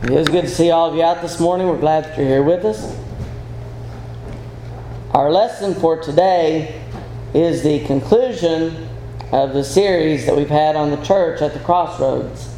It 0.00 0.10
is 0.10 0.28
good 0.28 0.42
to 0.42 0.48
see 0.48 0.70
all 0.70 0.88
of 0.88 0.94
you 0.94 1.02
out 1.02 1.22
this 1.22 1.40
morning. 1.40 1.66
We're 1.66 1.76
glad 1.76 2.04
that 2.04 2.16
you're 2.16 2.28
here 2.28 2.42
with 2.42 2.64
us. 2.64 2.96
Our 5.10 5.28
lesson 5.28 5.74
for 5.74 6.00
today 6.00 6.80
is 7.34 7.64
the 7.64 7.84
conclusion 7.84 8.88
of 9.32 9.54
the 9.54 9.64
series 9.64 10.24
that 10.26 10.36
we've 10.36 10.48
had 10.48 10.76
on 10.76 10.90
the 10.90 11.04
church 11.04 11.42
at 11.42 11.52
the 11.52 11.58
crossroads. 11.58 12.48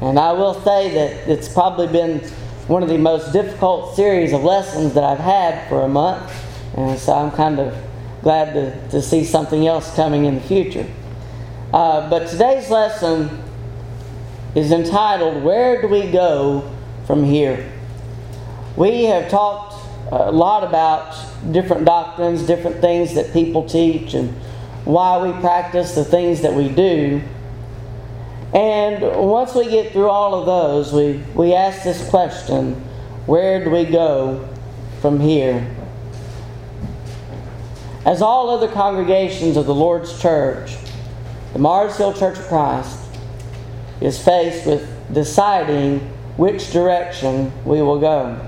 And 0.00 0.18
I 0.18 0.32
will 0.32 0.54
say 0.54 0.90
that 0.94 1.28
it's 1.28 1.46
probably 1.46 1.88
been 1.88 2.20
one 2.68 2.82
of 2.82 2.88
the 2.88 2.96
most 2.96 3.34
difficult 3.34 3.94
series 3.94 4.32
of 4.32 4.42
lessons 4.42 4.94
that 4.94 5.04
I've 5.04 5.18
had 5.18 5.68
for 5.68 5.82
a 5.82 5.88
month. 5.88 6.32
And 6.74 6.98
so 6.98 7.12
I'm 7.12 7.30
kind 7.32 7.60
of 7.60 7.76
glad 8.22 8.54
to, 8.54 8.88
to 8.92 9.02
see 9.02 9.24
something 9.24 9.66
else 9.66 9.94
coming 9.94 10.24
in 10.24 10.36
the 10.36 10.40
future. 10.40 10.86
Uh, 11.70 12.08
but 12.08 12.28
today's 12.28 12.70
lesson 12.70 13.42
is 14.54 14.72
entitled, 14.72 15.44
Where 15.44 15.82
Do 15.82 15.88
We 15.88 16.10
Go 16.10 16.76
from 17.08 17.24
Here? 17.24 17.66
We 18.76 19.04
have 19.04 19.30
talked 19.30 19.74
a 20.12 20.30
lot 20.30 20.62
about 20.62 21.16
different 21.52 21.86
doctrines, 21.86 22.46
different 22.46 22.82
things 22.82 23.14
that 23.14 23.32
people 23.32 23.66
teach, 23.66 24.12
and 24.12 24.28
why 24.84 25.16
we 25.26 25.32
practice 25.40 25.94
the 25.94 26.04
things 26.04 26.42
that 26.42 26.52
we 26.52 26.68
do. 26.68 27.22
And 28.52 29.00
once 29.26 29.54
we 29.54 29.70
get 29.70 29.92
through 29.92 30.10
all 30.10 30.34
of 30.34 30.44
those, 30.44 30.92
we, 30.92 31.22
we 31.34 31.54
ask 31.54 31.82
this 31.82 32.06
question 32.10 32.74
Where 33.24 33.64
do 33.64 33.70
we 33.70 33.86
go 33.86 34.46
from 35.00 35.18
here? 35.18 35.66
As 38.04 38.20
all 38.20 38.50
other 38.50 38.68
congregations 38.68 39.56
of 39.56 39.64
the 39.64 39.74
Lord's 39.74 40.20
church, 40.20 40.76
the 41.54 41.58
Mars 41.58 41.96
Hill 41.96 42.12
Church 42.12 42.38
of 42.38 42.44
Christ 42.48 42.98
is 44.02 44.22
faced 44.22 44.66
with 44.66 44.86
deciding 45.14 46.17
which 46.38 46.72
direction 46.72 47.52
we 47.64 47.82
will 47.82 47.98
go. 47.98 48.40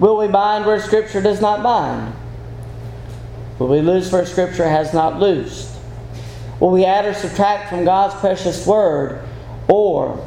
Will 0.00 0.18
we 0.18 0.26
bind 0.26 0.66
where 0.66 0.80
Scripture 0.80 1.22
does 1.22 1.40
not 1.40 1.62
bind? 1.62 2.12
Will 3.60 3.68
we 3.68 3.80
loose 3.80 4.10
where 4.10 4.26
Scripture 4.26 4.68
has 4.68 4.92
not 4.92 5.20
loosed? 5.20 5.78
Will 6.58 6.72
we 6.72 6.84
add 6.84 7.06
or 7.06 7.14
subtract 7.14 7.70
from 7.70 7.84
God's 7.84 8.16
precious 8.16 8.66
Word? 8.66 9.24
Or 9.68 10.26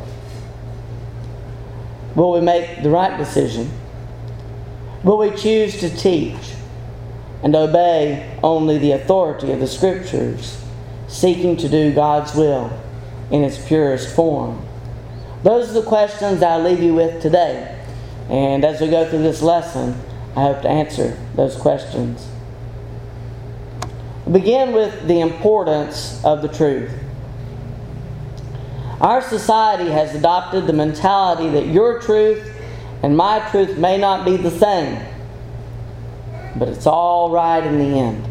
will 2.16 2.32
we 2.32 2.40
make 2.40 2.82
the 2.82 2.90
right 2.90 3.18
decision? 3.18 3.70
Will 5.04 5.18
we 5.18 5.32
choose 5.32 5.82
to 5.82 5.90
teach 5.90 6.54
and 7.44 7.54
obey 7.58 8.40
only 8.42 8.78
the 8.78 8.94
authority 8.94 9.52
of 9.52 9.60
the 9.60 9.68
Scriptures, 9.68 10.64
seeking 11.10 11.58
to 11.58 11.68
do 11.68 11.94
God's 11.94 12.34
will 12.34 12.72
in 13.30 13.44
its 13.44 13.58
purest 13.68 14.16
form? 14.16 14.67
Those 15.48 15.70
are 15.70 15.80
the 15.80 15.88
questions 15.88 16.44
I 16.44 16.58
leave 16.58 16.84
you 16.84 16.94
with 16.94 17.22
today. 17.22 17.73
And 18.30 18.66
as 18.66 18.81
we 18.81 18.90
go 18.90 19.09
through 19.09 19.23
this 19.23 19.42
lesson, 19.42 19.98
I 20.36 20.42
hope 20.42 20.62
to 20.64 20.67
answer 20.67 21.17
those 21.36 21.56
questions. 21.56 22.28
Begin 24.30 24.73
with 24.73 25.08
the 25.08 25.22
importance 25.22 26.22
of 26.26 26.42
the 26.42 26.50
truth. 26.50 26.92
Our 29.00 29.22
society 29.22 29.89
has 29.89 30.14
adopted 30.14 30.67
the 30.67 30.73
mentality 30.73 31.48
that 31.52 31.67
your 31.67 32.02
truth 32.02 32.45
and 33.02 33.16
my 33.16 33.39
truth 33.50 33.78
may 33.78 33.98
not 33.98 34.26
be 34.26 34.36
the 34.36 34.52
same, 34.52 35.02
but 36.58 36.67
it's 36.67 36.86
all 36.86 37.32
right 37.32 37.66
in 37.66 37.80
the 37.80 37.98
end. 37.98 38.28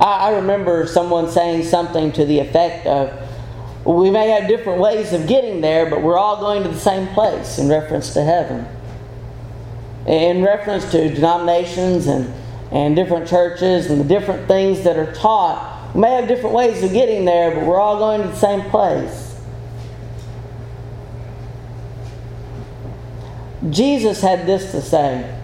I, 0.00 0.36
remember 0.36 0.86
someone 0.86 1.28
saying 1.32 1.64
something 1.64 2.12
to 2.12 2.24
the 2.24 2.38
effect 2.38 2.86
of, 2.86 3.23
we 3.92 4.10
may 4.10 4.28
have 4.30 4.48
different 4.48 4.80
ways 4.80 5.12
of 5.12 5.26
getting 5.26 5.60
there, 5.60 5.88
but 5.88 6.00
we're 6.00 6.16
all 6.16 6.40
going 6.40 6.62
to 6.62 6.70
the 6.70 6.80
same 6.80 7.06
place 7.08 7.58
in 7.58 7.68
reference 7.68 8.14
to 8.14 8.24
heaven. 8.24 8.66
In 10.06 10.42
reference 10.42 10.90
to 10.92 11.12
denominations 11.12 12.06
and, 12.06 12.32
and 12.70 12.96
different 12.96 13.28
churches 13.28 13.90
and 13.90 14.00
the 14.00 14.04
different 14.04 14.48
things 14.48 14.84
that 14.84 14.96
are 14.96 15.12
taught, 15.12 15.94
we 15.94 16.00
may 16.00 16.12
have 16.12 16.28
different 16.28 16.54
ways 16.54 16.82
of 16.82 16.92
getting 16.92 17.26
there, 17.26 17.54
but 17.54 17.64
we're 17.64 17.78
all 17.78 17.98
going 17.98 18.22
to 18.22 18.28
the 18.28 18.36
same 18.36 18.62
place. 18.70 19.38
Jesus 23.70 24.20
had 24.20 24.46
this 24.46 24.70
to 24.72 24.82
say 24.82 25.40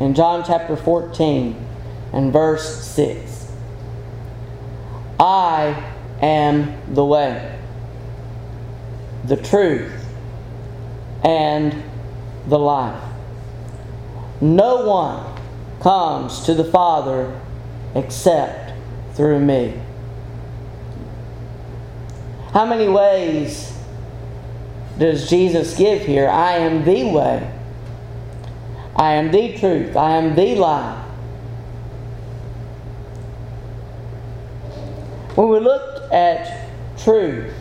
in 0.00 0.14
John 0.14 0.44
chapter 0.46 0.76
14 0.76 1.66
and 2.12 2.32
verse 2.32 2.82
6 2.86 3.52
I 5.20 5.92
am 6.22 6.94
the 6.94 7.04
way 7.04 7.58
the 9.28 9.36
truth, 9.36 9.92
and 11.22 11.82
the 12.46 12.58
life. 12.58 13.02
No 14.40 14.86
one 14.86 15.40
comes 15.80 16.40
to 16.46 16.54
the 16.54 16.64
Father 16.64 17.38
except 17.94 18.72
through 19.14 19.40
me. 19.40 19.80
How 22.52 22.64
many 22.64 22.88
ways 22.88 23.76
does 24.98 25.28
Jesus 25.28 25.76
give 25.76 26.02
here? 26.02 26.28
I 26.28 26.58
am 26.58 26.84
the 26.84 27.04
way. 27.04 27.54
I 28.96 29.12
am 29.12 29.30
the 29.30 29.56
truth. 29.58 29.96
I 29.96 30.16
am 30.16 30.34
the 30.34 30.54
life. 30.56 31.04
When 35.36 35.50
we 35.50 35.60
look 35.60 36.12
at 36.12 36.68
truth, 36.98 37.54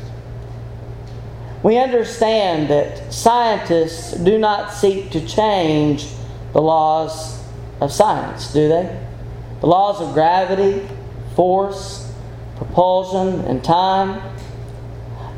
we 1.68 1.78
understand 1.78 2.70
that 2.70 3.14
scientists 3.14 4.14
do 4.14 4.38
not 4.38 4.72
seek 4.72 5.10
to 5.12 5.28
change 5.28 6.08
the 6.54 6.62
laws 6.62 7.44
of 7.82 7.92
science, 7.92 8.54
do 8.54 8.70
they? 8.70 8.98
The 9.60 9.68
laws 9.68 10.00
of 10.00 10.14
gravity, 10.14 10.88
force, 11.36 12.10
propulsion, 12.56 13.42
and 13.42 13.62
time. 13.62 14.22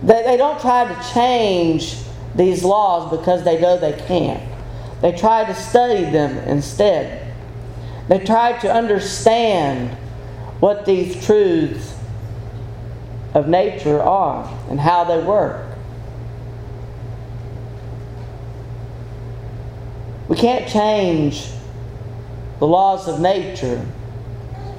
They, 0.03 0.22
they 0.22 0.38
don't 0.38 0.62
try 0.62 0.88
to 0.94 1.13
change 1.16 1.95
these 2.35 2.63
laws 2.63 3.09
because 3.09 3.44
they 3.44 3.59
know 3.59 3.79
they 3.79 4.00
can't. 4.06 4.47
They 5.01 5.13
try 5.13 5.45
to 5.45 5.56
study 5.56 6.12
them 6.12 6.38
instead. 6.47 7.34
They 8.07 8.19
try 8.19 8.56
to 8.59 8.72
understand 8.72 9.97
what 10.59 10.85
these 10.85 11.25
truths 11.25 11.95
of 13.34 13.47
nature 13.47 14.00
are 14.00 14.47
and 14.69 14.79
how 14.79 15.06
they 15.06 15.23
work. 15.23 15.69
We 20.29 20.38
can't 20.38 20.69
change 20.69 21.50
the 22.59 22.67
laws 22.67 23.07
of 23.07 23.19
nature 23.19 23.85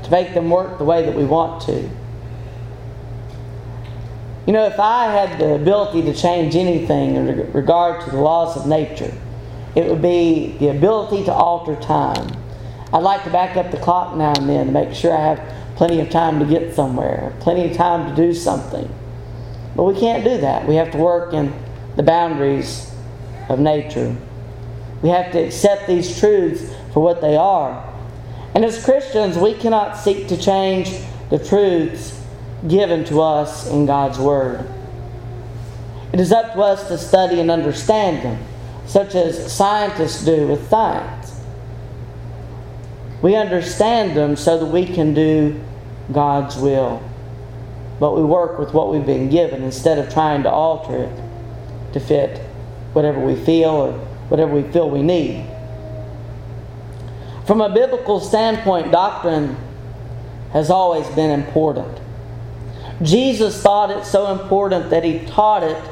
to 0.04 0.10
make 0.10 0.32
them 0.32 0.48
work 0.48 0.78
the 0.78 0.84
way 0.84 1.04
that 1.04 1.14
we 1.14 1.24
want 1.24 1.62
to. 1.62 1.90
You 4.46 4.52
know, 4.52 4.64
if 4.66 4.78
I 4.78 5.06
had 5.06 5.38
the 5.40 5.54
ability 5.54 6.02
to 6.02 6.14
change 6.14 6.54
anything 6.54 7.16
in 7.16 7.52
regard 7.52 8.04
to 8.04 8.10
the 8.10 8.20
laws 8.20 8.56
of 8.56 8.66
nature, 8.66 9.12
it 9.74 9.86
would 9.86 10.00
be 10.00 10.56
the 10.58 10.68
ability 10.68 11.24
to 11.24 11.32
alter 11.32 11.76
time. 11.76 12.36
I'd 12.92 13.02
like 13.02 13.24
to 13.24 13.30
back 13.30 13.56
up 13.56 13.70
the 13.70 13.76
clock 13.76 14.16
now 14.16 14.32
and 14.36 14.48
then 14.48 14.66
to 14.66 14.72
make 14.72 14.94
sure 14.94 15.16
I 15.16 15.34
have 15.34 15.76
plenty 15.76 16.00
of 16.00 16.10
time 16.10 16.38
to 16.40 16.46
get 16.46 16.74
somewhere, 16.74 17.32
plenty 17.40 17.70
of 17.70 17.76
time 17.76 18.08
to 18.08 18.16
do 18.16 18.34
something. 18.34 18.92
But 19.76 19.84
we 19.84 19.98
can't 19.98 20.24
do 20.24 20.38
that. 20.38 20.66
We 20.66 20.76
have 20.76 20.90
to 20.92 20.98
work 20.98 21.32
in 21.32 21.52
the 21.96 22.02
boundaries 22.02 22.90
of 23.48 23.58
nature. 23.58 24.16
We 25.02 25.08
have 25.08 25.32
to 25.32 25.38
accept 25.38 25.86
these 25.86 26.18
truths 26.18 26.72
for 26.92 27.02
what 27.02 27.20
they 27.20 27.36
are. 27.36 27.86
And 28.54 28.64
as 28.64 28.84
Christians, 28.84 29.38
we 29.38 29.54
cannot 29.54 29.96
seek 29.96 30.28
to 30.28 30.36
change 30.36 30.90
the 31.30 31.38
truths 31.38 32.20
given 32.68 33.04
to 33.04 33.22
us 33.22 33.66
in 33.68 33.86
God's 33.86 34.18
Word. 34.18 34.68
It 36.12 36.20
is 36.20 36.32
up 36.32 36.54
to 36.54 36.60
us 36.60 36.88
to 36.88 36.98
study 36.98 37.40
and 37.40 37.50
understand 37.50 38.22
them, 38.22 38.42
such 38.86 39.14
as 39.14 39.52
scientists 39.52 40.24
do 40.24 40.48
with 40.48 40.68
science. 40.68 41.40
We 43.22 43.36
understand 43.36 44.16
them 44.16 44.36
so 44.36 44.58
that 44.58 44.66
we 44.66 44.86
can 44.86 45.14
do 45.14 45.60
God's 46.12 46.56
will. 46.56 47.02
But 48.00 48.16
we 48.16 48.24
work 48.24 48.58
with 48.58 48.72
what 48.72 48.90
we've 48.90 49.06
been 49.06 49.28
given 49.28 49.62
instead 49.62 49.98
of 49.98 50.12
trying 50.12 50.42
to 50.44 50.50
alter 50.50 51.04
it 51.04 51.92
to 51.92 52.00
fit 52.00 52.38
whatever 52.92 53.20
we 53.20 53.36
feel 53.36 53.70
or 53.70 54.09
whatever 54.30 54.54
we 54.54 54.62
feel 54.72 54.88
we 54.88 55.02
need. 55.02 55.46
From 57.46 57.60
a 57.60 57.68
biblical 57.68 58.20
standpoint, 58.20 58.92
doctrine 58.92 59.56
has 60.52 60.70
always 60.70 61.06
been 61.08 61.30
important. 61.30 62.00
Jesus 63.02 63.60
thought 63.60 63.90
it 63.90 64.04
so 64.04 64.30
important 64.32 64.90
that 64.90 65.04
he 65.04 65.26
taught 65.26 65.62
it 65.62 65.82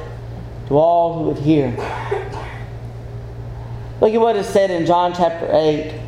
to 0.68 0.76
all 0.76 1.18
who 1.18 1.24
would 1.30 1.38
hear. 1.38 1.70
Look 4.00 4.14
at 4.14 4.20
what 4.20 4.36
is 4.36 4.46
said 4.46 4.70
in 4.70 4.86
John 4.86 5.12
chapter 5.14 5.48
8, 5.50 6.00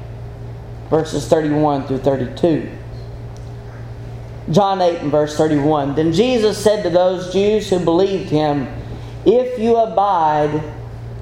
verses 0.89 1.27
31 1.27 1.87
through 1.87 1.99
32. 1.99 2.71
John 4.51 4.81
8 4.81 4.99
and 4.99 5.11
verse 5.11 5.37
31. 5.37 5.95
Then 5.95 6.13
Jesus 6.13 6.63
said 6.63 6.83
to 6.83 6.91
those 6.91 7.33
Jews 7.33 7.71
who 7.71 7.79
believed 7.81 8.31
him, 8.31 8.69
If 9.25 9.59
you 9.59 9.77
abide 9.77 10.63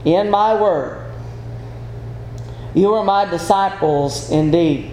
in 0.05 0.31
my 0.31 0.61
word, 0.61 0.98
you 2.75 2.95
are 2.95 3.05
my 3.05 3.25
disciples 3.25 4.31
indeed. 4.31 4.91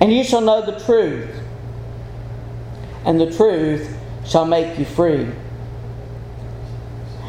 And 0.00 0.12
you 0.12 0.24
shall 0.24 0.40
know 0.40 0.64
the 0.64 0.78
truth, 0.84 1.30
and 3.04 3.20
the 3.20 3.30
truth 3.30 3.96
shall 4.24 4.46
make 4.46 4.78
you 4.78 4.84
free. 4.84 5.28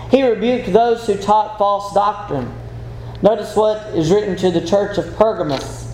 He 0.10 0.24
rebuked 0.24 0.72
those 0.74 1.06
who 1.06 1.16
taught 1.16 1.58
false 1.58 1.94
doctrine. 1.94 2.54
Notice 3.22 3.56
what 3.56 3.78
is 3.96 4.12
written 4.12 4.36
to 4.38 4.52
the 4.52 4.66
church 4.66 4.98
of 4.98 5.16
Pergamos 5.16 5.94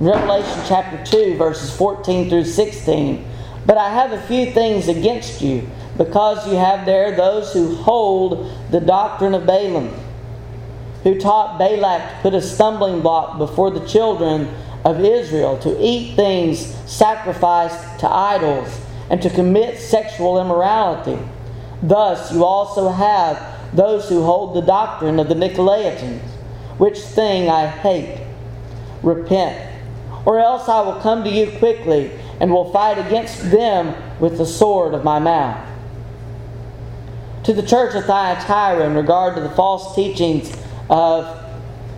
in 0.00 0.06
Revelation 0.06 0.60
chapter 0.66 1.04
2, 1.04 1.36
verses 1.36 1.74
14 1.76 2.28
through 2.28 2.44
16. 2.44 3.24
But 3.64 3.78
I 3.78 3.88
have 3.88 4.12
a 4.12 4.20
few 4.26 4.50
things 4.50 4.88
against 4.88 5.40
you, 5.40 5.68
because 5.96 6.46
you 6.46 6.56
have 6.56 6.84
there 6.84 7.16
those 7.16 7.52
who 7.52 7.76
hold 7.76 8.52
the 8.70 8.80
doctrine 8.80 9.34
of 9.34 9.46
Balaam, 9.46 9.94
who 11.04 11.20
taught 11.20 11.58
Balak 11.58 12.10
to 12.10 12.22
put 12.22 12.34
a 12.34 12.40
stumbling 12.40 13.00
block 13.02 13.38
before 13.38 13.70
the 13.70 13.86
children 13.86 14.48
of 14.84 15.00
Israel, 15.00 15.58
to 15.58 15.76
eat 15.80 16.16
things 16.16 16.74
sacrificed 16.86 18.00
to 18.00 18.10
idols, 18.10 18.80
and 19.10 19.22
to 19.22 19.30
commit 19.30 19.78
sexual 19.78 20.40
immorality. 20.40 21.18
Thus, 21.82 22.32
you 22.32 22.44
also 22.44 22.88
have 22.88 23.76
those 23.76 24.08
who 24.08 24.22
hold 24.22 24.56
the 24.56 24.62
doctrine 24.62 25.18
of 25.20 25.28
the 25.28 25.34
Nicolaitans, 25.34 26.22
which 26.78 26.98
thing 26.98 27.50
I 27.50 27.66
hate. 27.66 28.20
Repent, 29.02 29.70
or 30.24 30.38
else 30.38 30.68
I 30.68 30.80
will 30.80 31.00
come 31.00 31.22
to 31.24 31.30
you 31.30 31.50
quickly 31.58 32.10
and 32.40 32.50
will 32.50 32.72
fight 32.72 32.98
against 32.98 33.50
them 33.50 33.94
with 34.18 34.38
the 34.38 34.46
sword 34.46 34.94
of 34.94 35.04
my 35.04 35.18
mouth. 35.18 35.68
To 37.44 37.52
the 37.52 37.62
church 37.62 37.94
of 37.94 38.06
Thyatira, 38.06 38.86
in 38.86 38.94
regard 38.94 39.34
to 39.34 39.42
the 39.42 39.50
false 39.50 39.94
teachings 39.94 40.50
of 40.90 41.40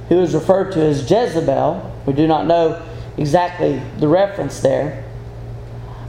who 0.08 0.20
is 0.20 0.34
referred 0.34 0.72
to 0.72 0.80
as 0.82 1.10
Jezebel, 1.10 2.02
we 2.06 2.12
do 2.12 2.26
not 2.26 2.46
know 2.46 2.82
exactly 3.16 3.80
the 3.98 4.08
reference 4.08 4.60
there. 4.60 5.04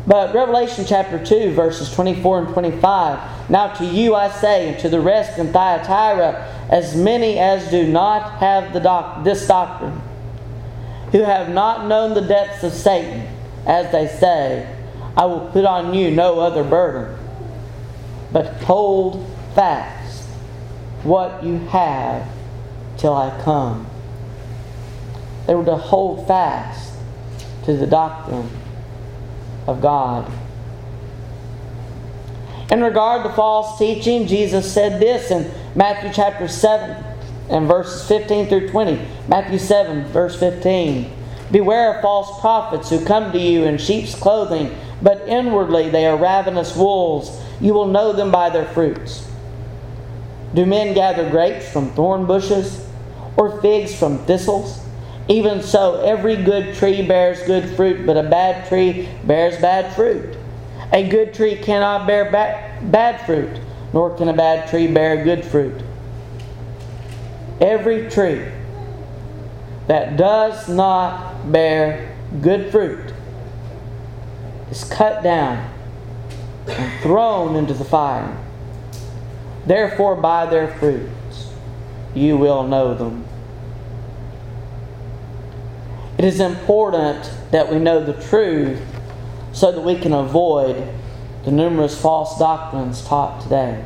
But 0.06 0.34
Revelation 0.34 0.86
chapter 0.88 1.24
2, 1.24 1.52
verses 1.52 1.94
24 1.94 2.40
and 2.40 2.54
25 2.54 3.50
Now 3.50 3.74
to 3.74 3.86
you 3.86 4.16
I 4.16 4.30
say, 4.30 4.70
and 4.70 4.80
to 4.80 4.90
the 4.90 5.02
rest 5.02 5.38
in 5.38 5.52
Thyatira, 5.52 6.68
as 6.70 6.96
many 6.96 7.38
as 7.40 7.70
do 7.70 7.88
not 7.88 8.40
have 8.40 8.72
the 8.74 8.80
doc- 8.80 9.24
this 9.24 9.48
doctrine, 9.48 10.02
who 11.12 11.24
have 11.24 11.50
not 11.50 11.88
known 11.88 12.14
the 12.14 12.22
depths 12.22 12.64
of 12.64 12.74
Satan, 12.74 13.28
as 13.66 13.92
they 13.92 14.08
say, 14.08 14.74
I 15.18 15.26
will 15.26 15.50
put 15.52 15.66
on 15.66 15.94
you 15.94 16.12
no 16.12 16.40
other 16.40 16.64
burden, 16.64 17.18
but 18.32 18.54
hold 18.64 19.26
fast 19.56 20.28
what 21.04 21.44
you 21.44 21.58
have 21.68 22.28
till 22.98 23.14
I 23.14 23.40
come. 23.44 23.88
They 25.46 25.56
were 25.56 25.66
to 25.66 25.78
hold 25.78 26.28
fast 26.28 26.94
to 27.66 27.74
the 27.74 27.88
doctrine 27.88 28.50
of 29.66 29.82
God. 29.82 30.32
In 32.72 32.82
regard 32.82 33.24
to 33.24 33.30
false 33.30 33.80
teaching, 33.80 34.28
Jesus 34.28 34.72
said 34.72 35.00
this 35.00 35.32
in 35.32 35.50
Matthew 35.76 36.12
chapter 36.14 36.48
7 36.48 37.04
and 37.50 37.68
verses 37.68 38.06
15 38.08 38.48
through 38.48 38.70
20. 38.70 39.00
Matthew 39.30 39.58
7, 39.58 40.06
verse 40.06 40.38
15. 40.38 41.10
Beware 41.50 41.96
of 41.96 42.02
false 42.02 42.42
prophets 42.42 42.90
who 42.90 43.06
come 43.06 43.32
to 43.32 43.40
you 43.40 43.64
in 43.64 43.78
sheep's 43.78 44.16
clothing, 44.16 44.76
but 45.02 45.28
inwardly 45.30 45.90
they 45.90 46.06
are 46.06 46.18
ravenous 46.18 46.76
wolves. 46.76 47.40
You 47.62 47.74
will 47.74 47.88
know 47.88 48.12
them 48.12 48.32
by 48.32 48.50
their 48.50 48.66
fruits. 48.66 49.26
Do 50.54 50.66
men 50.66 50.94
gather 50.94 51.30
grapes 51.30 51.72
from 51.72 51.92
thorn 51.92 52.26
bushes 52.26 52.87
or 53.38 53.62
figs 53.62 53.96
from 53.98 54.18
thistles? 54.26 54.82
Even 55.30 55.62
so, 55.62 56.02
every 56.02 56.36
good 56.36 56.76
tree 56.76 57.06
bears 57.06 57.42
good 57.44 57.76
fruit, 57.76 58.06
but 58.06 58.18
a 58.18 58.24
bad 58.24 58.68
tree 58.68 59.08
bears 59.26 59.58
bad 59.62 59.94
fruit. 59.96 60.38
A 60.94 61.08
good 61.08 61.34
tree 61.34 61.56
cannot 61.56 62.08
bear 62.08 62.32
bad 62.32 63.26
fruit, 63.26 63.60
nor 63.94 64.16
can 64.16 64.30
a 64.30 64.34
bad 64.34 64.70
tree 64.70 64.88
bear 64.88 65.24
good 65.24 65.44
fruit. 65.44 65.82
Every 67.60 68.10
tree 68.10 68.46
that 69.88 70.16
does 70.16 70.70
not 70.70 71.52
bear 71.52 72.16
good 72.42 72.72
fruit 72.72 73.14
is 74.72 74.84
cut 74.86 75.24
down 75.24 75.74
and 76.68 77.02
thrown 77.02 77.56
into 77.56 77.74
the 77.74 77.86
fire. 77.86 78.38
Therefore, 79.66 80.16
by 80.16 80.46
their 80.46 80.74
fruits 80.76 81.50
you 82.16 82.38
will 82.38 82.66
know 82.66 82.94
them. 82.94 83.27
It 86.18 86.26
is 86.26 86.40
important 86.40 87.30
that 87.52 87.72
we 87.72 87.78
know 87.78 88.04
the 88.04 88.20
truth 88.28 88.82
so 89.54 89.72
that 89.72 89.82
we 89.82 90.00
can 90.00 90.14
avoid 90.14 90.92
the 91.46 91.52
numerous 91.52 92.00
false 92.00 92.38
doctrines 92.40 93.04
taught 93.06 93.42
today. 93.42 93.84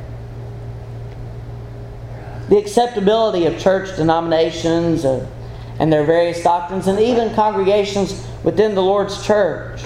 The 2.50 2.58
acceptability 2.58 3.46
of 3.46 3.60
church 3.60 3.96
denominations 3.96 5.04
and 5.06 5.92
their 5.92 6.04
various 6.04 6.42
doctrines, 6.44 6.88
and 6.88 7.00
even 7.00 7.34
congregations 7.34 8.26
within 8.44 8.76
the 8.76 8.84
Lord's 8.84 9.26
church 9.26 9.82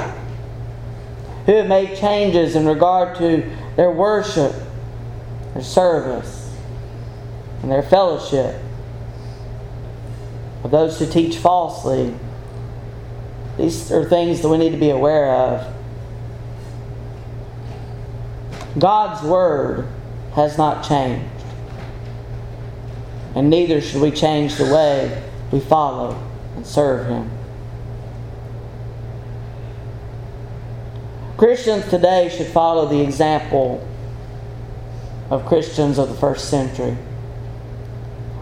who 1.45 1.53
have 1.53 1.67
made 1.67 1.97
changes 1.97 2.55
in 2.55 2.65
regard 2.65 3.17
to 3.17 3.49
their 3.75 3.91
worship, 3.91 4.53
their 5.53 5.63
service, 5.63 6.53
and 7.61 7.71
their 7.71 7.83
fellowship. 7.83 8.59
Of 10.63 10.71
those 10.71 10.97
who 10.99 11.05
teach 11.05 11.37
falsely 11.37 12.15
these 13.57 13.91
are 13.91 14.07
things 14.07 14.41
that 14.41 14.49
we 14.49 14.57
need 14.57 14.71
to 14.71 14.77
be 14.77 14.89
aware 14.89 15.33
of. 15.33 15.73
God's 18.77 19.25
Word 19.25 19.87
has 20.33 20.57
not 20.57 20.85
changed. 20.87 21.25
And 23.35 23.49
neither 23.49 23.81
should 23.81 24.01
we 24.01 24.11
change 24.11 24.55
the 24.55 24.65
way 24.65 25.23
we 25.51 25.59
follow 25.59 26.21
and 26.55 26.65
serve 26.65 27.07
Him. 27.07 27.29
Christians 31.37 31.89
today 31.89 32.29
should 32.29 32.47
follow 32.47 32.87
the 32.87 33.01
example 33.01 33.85
of 35.29 35.45
Christians 35.45 35.97
of 35.97 36.09
the 36.09 36.15
first 36.15 36.49
century. 36.49 36.97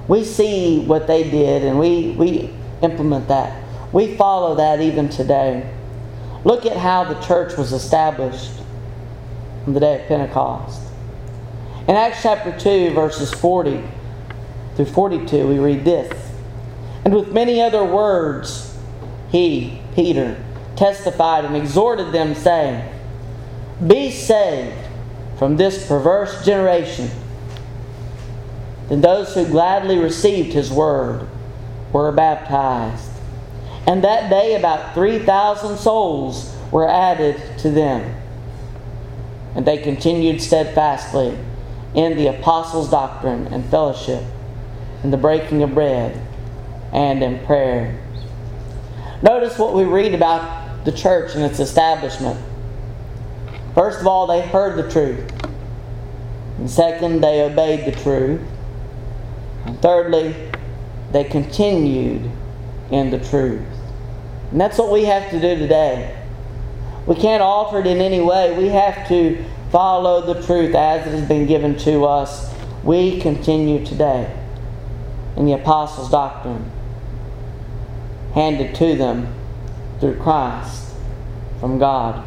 We 0.07 0.23
see 0.23 0.85
what 0.85 1.07
they 1.07 1.29
did 1.29 1.63
and 1.63 1.79
we, 1.79 2.11
we 2.11 2.53
implement 2.81 3.27
that. 3.29 3.62
We 3.93 4.17
follow 4.17 4.55
that 4.55 4.81
even 4.81 5.07
today. 5.07 5.71
Look 6.43 6.65
at 6.65 6.75
how 6.75 7.03
the 7.05 7.21
church 7.21 7.55
was 7.55 7.71
established 7.71 8.51
on 9.67 9.73
the 9.73 9.79
day 9.79 10.01
of 10.01 10.07
Pentecost. 10.07 10.81
In 11.87 11.95
Acts 11.95 12.23
chapter 12.23 12.57
2, 12.57 12.93
verses 12.95 13.31
40 13.31 13.83
through 14.75 14.85
42, 14.85 15.47
we 15.47 15.59
read 15.59 15.85
this 15.85 16.11
And 17.05 17.13
with 17.13 17.31
many 17.31 17.61
other 17.61 17.83
words, 17.83 18.75
he, 19.29 19.79
Peter, 19.93 20.43
testified 20.75 21.45
and 21.45 21.55
exhorted 21.55 22.11
them, 22.11 22.33
saying, 22.33 22.91
Be 23.85 24.09
saved 24.09 24.87
from 25.37 25.57
this 25.57 25.87
perverse 25.87 26.43
generation. 26.43 27.11
Then 28.89 29.01
those 29.01 29.35
who 29.35 29.45
gladly 29.45 29.99
received 29.99 30.53
his 30.53 30.71
word 30.71 31.27
were 31.91 32.11
baptized 32.11 33.12
and 33.85 34.03
that 34.03 34.29
day 34.29 34.55
about 34.55 34.93
3,000 34.93 35.77
souls 35.77 36.55
were 36.71 36.87
added 36.87 37.41
to 37.59 37.69
them. 37.69 38.15
And 39.55 39.65
they 39.65 39.77
continued 39.77 40.41
steadfastly 40.41 41.37
in 41.93 42.17
the 42.17 42.27
apostles' 42.27 42.89
doctrine 42.89 43.47
and 43.47 43.65
fellowship, 43.69 44.23
in 45.03 45.11
the 45.11 45.17
breaking 45.17 45.61
of 45.63 45.73
bread, 45.73 46.19
and 46.91 47.21
in 47.21 47.45
prayer. 47.45 47.99
Notice 49.21 49.57
what 49.59 49.73
we 49.73 49.83
read 49.83 50.13
about 50.13 50.85
the 50.85 50.91
church 50.91 51.35
and 51.35 51.43
its 51.43 51.59
establishment. 51.59 52.39
First 53.75 54.01
of 54.01 54.07
all, 54.07 54.27
they 54.27 54.41
heard 54.41 54.77
the 54.77 54.89
truth. 54.89 55.31
And 56.57 56.69
second, 56.69 57.21
they 57.21 57.41
obeyed 57.41 57.85
the 57.85 57.99
truth. 58.01 58.41
And 59.65 59.81
thirdly, 59.81 60.35
they 61.11 61.23
continued 61.23 62.29
in 62.91 63.09
the 63.09 63.19
truth. 63.19 63.61
And 64.51 64.61
that's 64.61 64.77
what 64.77 64.91
we 64.91 65.05
have 65.05 65.29
to 65.31 65.39
do 65.39 65.55
today. 65.57 66.19
We 67.07 67.15
can't 67.15 67.41
alter 67.41 67.79
it 67.79 67.87
in 67.87 67.99
any 67.99 68.21
way. 68.21 68.57
We 68.57 68.67
have 68.69 69.07
to 69.09 69.43
follow 69.71 70.33
the 70.33 70.41
truth 70.45 70.75
as 70.75 71.07
it 71.07 71.11
has 71.11 71.27
been 71.27 71.47
given 71.47 71.77
to 71.79 72.05
us. 72.05 72.53
We 72.83 73.19
continue 73.19 73.85
today 73.85 74.31
in 75.35 75.45
the 75.45 75.53
apostles' 75.53 76.11
doctrine 76.11 76.71
handed 78.33 78.75
to 78.75 78.95
them 78.95 79.33
through 79.99 80.17
Christ 80.17 80.93
from 81.59 81.79
God. 81.79 82.23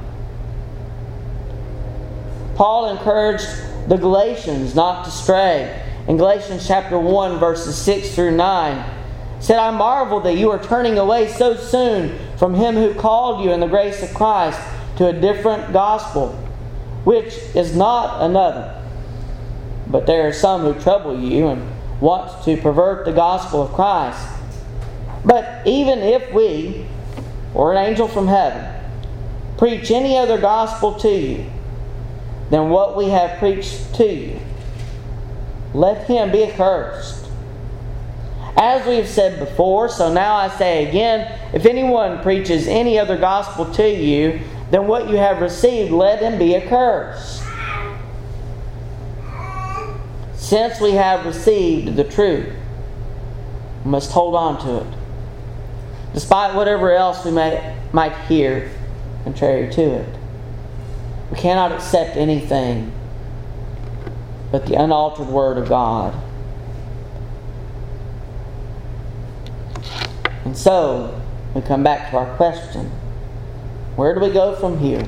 Paul 2.55 2.89
encouraged 2.97 3.49
the 3.89 3.97
Galatians 3.97 4.75
not 4.75 5.05
to 5.05 5.11
stray. 5.11 5.83
In 6.09 6.17
Galatians 6.17 6.67
chapter 6.67 6.99
1, 6.99 7.39
verses 7.39 7.77
6 7.77 8.15
through 8.15 8.31
9, 8.33 8.96
said, 9.41 9.59
I 9.59 9.71
marvel 9.71 10.21
that 10.21 10.37
you 10.37 10.51
are 10.51 10.63
turning 10.63 10.99
away 10.99 11.29
so 11.29 11.57
soon 11.57 12.19
from 12.39 12.55
him 12.55 12.75
who 12.75 12.95
called 12.95 13.45
you 13.45 13.53
in 13.53 13.61
the 13.61 13.67
grace 13.67 14.03
of 14.03 14.15
Christ 14.15 14.61
to 14.97 15.09
a 15.09 15.13
different 15.13 15.73
gospel, 15.73 16.33
which 17.05 17.35
is 17.55 17.77
not 17.77 18.23
another. 18.23 18.83
But 19.87 20.07
there 20.07 20.27
are 20.27 20.33
some 20.33 20.63
who 20.63 20.75
trouble 20.81 21.19
you 21.19 21.49
and 21.49 21.71
want 22.01 22.45
to 22.45 22.57
pervert 22.57 23.05
the 23.05 23.13
gospel 23.13 23.63
of 23.63 23.73
Christ. 23.73 24.27
But 25.25 25.67
even 25.67 26.01
if 26.01 26.33
we, 26.33 26.87
or 27.55 27.73
an 27.73 27.79
angel 27.79 28.09
from 28.09 28.29
heaven, 28.29 28.73
preach 29.59 29.91
any 29.91 30.17
other 30.17 30.39
gospel 30.39 30.95
to 30.95 31.09
you 31.09 31.47
than 32.51 32.71
what 32.71 32.97
we 32.97 33.09
have 33.09 33.39
preached 33.39 33.95
to 33.97 34.05
you, 34.05 34.41
let 35.75 36.07
him 36.07 36.31
be 36.31 36.45
accursed. 36.45 37.26
As 38.57 38.87
we 38.87 38.97
have 38.97 39.09
said 39.09 39.39
before, 39.39 39.89
so 39.89 40.13
now 40.13 40.35
I 40.35 40.49
say 40.49 40.89
again 40.89 41.39
if 41.53 41.67
anyone 41.67 42.23
preaches 42.23 42.67
any 42.67 42.99
other 42.99 43.17
gospel 43.17 43.71
to 43.75 43.89
you 43.89 44.41
than 44.71 44.87
what 44.87 45.09
you 45.09 45.17
have 45.17 45.41
received, 45.41 45.93
let 45.93 46.21
him 46.23 46.39
be 46.39 46.57
accursed. 46.57 47.43
Since 50.35 50.81
we 50.81 50.93
have 50.93 51.27
received 51.27 51.97
the 51.97 52.05
truth, 52.05 52.55
we 53.85 53.91
must 53.91 54.13
hold 54.13 54.35
on 54.35 54.61
to 54.63 54.79
it, 54.79 54.97
despite 56.15 56.55
whatever 56.55 56.93
else 56.93 57.25
we 57.25 57.33
may, 57.33 57.77
might 57.93 58.17
hear 58.27 58.71
contrary 59.25 59.69
to 59.73 59.83
it. 59.83 60.19
We 61.33 61.37
cannot 61.37 61.73
accept 61.73 62.17
anything 62.17 62.93
but 64.53 64.67
the 64.67 64.75
unaltered 64.75 65.27
Word 65.27 65.59
of 65.59 65.69
God. 65.69 66.15
And 70.47 70.57
so, 70.57 71.21
we 71.57 71.61
come 71.61 71.83
back 71.83 72.11
to 72.11 72.19
our 72.19 72.37
question 72.37 72.87
where 73.97 74.15
do 74.15 74.21
we 74.21 74.31
go 74.31 74.55
from 74.55 74.79
here? 74.79 75.05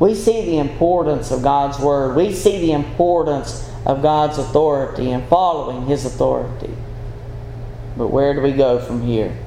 We 0.00 0.16
see 0.16 0.44
the 0.44 0.58
importance 0.58 1.30
of 1.30 1.42
God's 1.42 1.78
Word. 1.78 2.16
We 2.16 2.32
see 2.32 2.58
the 2.58 2.72
importance 2.72 3.70
of 3.86 4.02
God's 4.02 4.38
authority 4.38 5.12
and 5.12 5.28
following 5.28 5.86
His 5.86 6.04
authority. 6.04 6.74
But 7.96 8.08
where 8.08 8.34
do 8.34 8.40
we 8.40 8.50
go 8.50 8.80
from 8.80 9.02
here? 9.02 9.38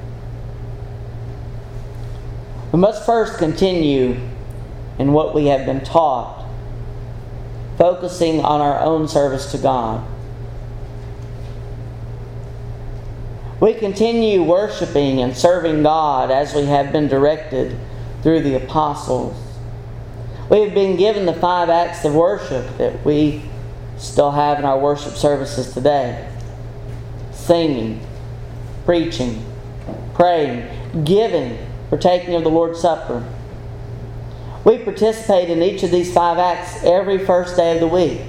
We 2.71 2.79
must 2.79 3.05
first 3.05 3.37
continue 3.37 4.17
in 4.97 5.11
what 5.11 5.35
we 5.35 5.47
have 5.47 5.65
been 5.65 5.83
taught, 5.83 6.47
focusing 7.77 8.39
on 8.45 8.61
our 8.61 8.79
own 8.79 9.09
service 9.09 9.51
to 9.51 9.57
God. 9.57 10.07
We 13.59 13.73
continue 13.73 14.41
worshiping 14.41 15.21
and 15.21 15.35
serving 15.35 15.83
God 15.83 16.31
as 16.31 16.53
we 16.53 16.65
have 16.65 16.93
been 16.93 17.09
directed 17.09 17.77
through 18.23 18.41
the 18.41 18.55
apostles. 18.55 19.35
We 20.49 20.61
have 20.61 20.73
been 20.73 20.95
given 20.95 21.25
the 21.25 21.33
five 21.33 21.69
acts 21.69 22.05
of 22.05 22.15
worship 22.15 22.77
that 22.77 23.03
we 23.05 23.43
still 23.97 24.31
have 24.31 24.59
in 24.59 24.65
our 24.65 24.79
worship 24.79 25.13
services 25.13 25.73
today 25.73 26.25
singing, 27.33 27.99
preaching, 28.85 29.45
praying, 30.13 31.03
giving, 31.03 31.57
partaking 31.89 32.35
of 32.35 32.43
the 32.43 32.49
Lord's 32.49 32.79
Supper. 32.79 33.25
We 34.63 34.77
participate 34.77 35.49
in 35.49 35.61
each 35.63 35.83
of 35.83 35.91
these 35.91 36.13
five 36.13 36.37
acts 36.37 36.83
every 36.83 37.25
first 37.25 37.57
day 37.57 37.73
of 37.73 37.79
the 37.79 37.87
week, 37.87 38.21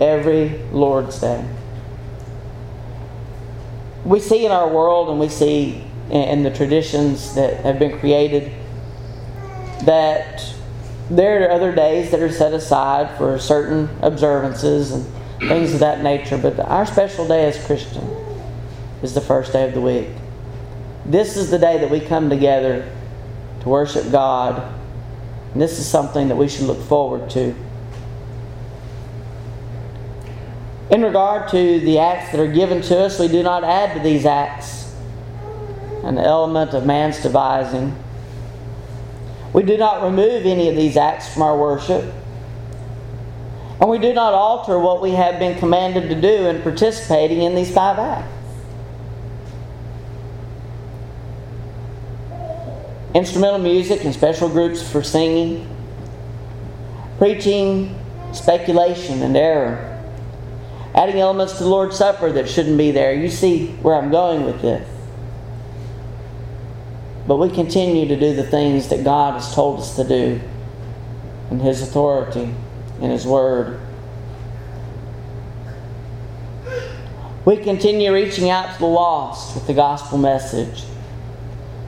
every 0.00 0.58
Lord's 0.70 1.20
Day 1.20 1.44
we 4.06 4.20
see 4.20 4.46
in 4.46 4.52
our 4.52 4.68
world 4.68 5.08
and 5.08 5.18
we 5.18 5.28
see 5.28 5.82
in 6.10 6.44
the 6.44 6.50
traditions 6.50 7.34
that 7.34 7.56
have 7.64 7.80
been 7.80 7.98
created 7.98 8.52
that 9.84 10.54
there 11.10 11.44
are 11.44 11.50
other 11.50 11.74
days 11.74 12.12
that 12.12 12.20
are 12.20 12.30
set 12.30 12.52
aside 12.52 13.18
for 13.18 13.36
certain 13.40 13.88
observances 14.02 14.92
and 14.92 15.04
things 15.40 15.74
of 15.74 15.80
that 15.80 16.04
nature, 16.04 16.38
but 16.38 16.58
our 16.60 16.86
special 16.86 17.26
day 17.26 17.46
as 17.46 17.66
Christian 17.66 18.04
is 19.02 19.12
the 19.12 19.20
first 19.20 19.52
day 19.52 19.66
of 19.66 19.74
the 19.74 19.80
week. 19.80 20.08
This 21.04 21.36
is 21.36 21.50
the 21.50 21.58
day 21.58 21.78
that 21.78 21.90
we 21.90 21.98
come 21.98 22.30
together 22.30 22.88
to 23.62 23.68
worship 23.68 24.12
God, 24.12 24.72
and 25.52 25.60
this 25.60 25.80
is 25.80 25.86
something 25.86 26.28
that 26.28 26.36
we 26.36 26.48
should 26.48 26.66
look 26.66 26.80
forward 26.82 27.28
to. 27.30 27.56
In 30.90 31.02
regard 31.02 31.48
to 31.50 31.80
the 31.80 31.98
acts 31.98 32.30
that 32.30 32.40
are 32.40 32.52
given 32.52 32.80
to 32.82 32.98
us, 32.98 33.18
we 33.18 33.26
do 33.26 33.42
not 33.42 33.64
add 33.64 33.94
to 33.94 34.00
these 34.00 34.24
acts 34.24 34.94
an 36.04 36.16
element 36.16 36.74
of 36.74 36.86
man's 36.86 37.20
devising. 37.20 37.96
We 39.52 39.64
do 39.64 39.76
not 39.76 40.04
remove 40.04 40.46
any 40.46 40.68
of 40.68 40.76
these 40.76 40.96
acts 40.96 41.32
from 41.32 41.42
our 41.42 41.58
worship. 41.58 42.04
And 43.80 43.90
we 43.90 43.98
do 43.98 44.14
not 44.14 44.32
alter 44.32 44.78
what 44.78 45.02
we 45.02 45.10
have 45.12 45.40
been 45.40 45.58
commanded 45.58 46.08
to 46.08 46.20
do 46.20 46.46
in 46.46 46.62
participating 46.62 47.42
in 47.42 47.56
these 47.56 47.72
five 47.72 47.98
acts. 47.98 48.32
Instrumental 53.12 53.58
music 53.58 54.04
and 54.04 54.14
special 54.14 54.48
groups 54.48 54.88
for 54.88 55.02
singing, 55.02 55.68
preaching, 57.18 57.98
speculation, 58.32 59.22
and 59.22 59.36
error 59.36 59.95
adding 60.96 61.20
elements 61.20 61.58
to 61.58 61.64
the 61.64 61.68
Lord's 61.68 61.96
Supper 61.96 62.32
that 62.32 62.48
shouldn't 62.48 62.78
be 62.78 62.90
there. 62.90 63.14
You 63.14 63.28
see 63.28 63.68
where 63.82 63.94
I'm 63.94 64.10
going 64.10 64.44
with 64.44 64.62
this. 64.62 64.88
But 67.26 67.36
we 67.36 67.50
continue 67.50 68.08
to 68.08 68.18
do 68.18 68.34
the 68.34 68.44
things 68.44 68.88
that 68.88 69.04
God 69.04 69.34
has 69.34 69.54
told 69.54 69.80
us 69.80 69.96
to 69.96 70.04
do 70.04 70.40
in 71.50 71.60
His 71.60 71.82
authority, 71.82 72.54
in 73.00 73.10
His 73.10 73.26
Word. 73.26 73.80
We 77.44 77.58
continue 77.58 78.12
reaching 78.12 78.48
out 78.48 78.72
to 78.74 78.78
the 78.78 78.86
lost 78.86 79.54
with 79.54 79.66
the 79.66 79.74
gospel 79.74 80.18
message. 80.18 80.84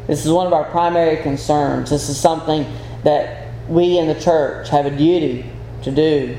This 0.06 0.24
is 0.24 0.30
one 0.30 0.46
of 0.46 0.52
our 0.52 0.64
primary 0.64 1.22
concerns. 1.22 1.90
This 1.90 2.08
is 2.08 2.18
something 2.18 2.64
that 3.04 3.48
we 3.68 3.98
in 3.98 4.06
the 4.06 4.20
church 4.20 4.68
have 4.68 4.86
a 4.86 4.90
duty 4.90 5.50
to 5.82 5.90
do. 5.90 6.36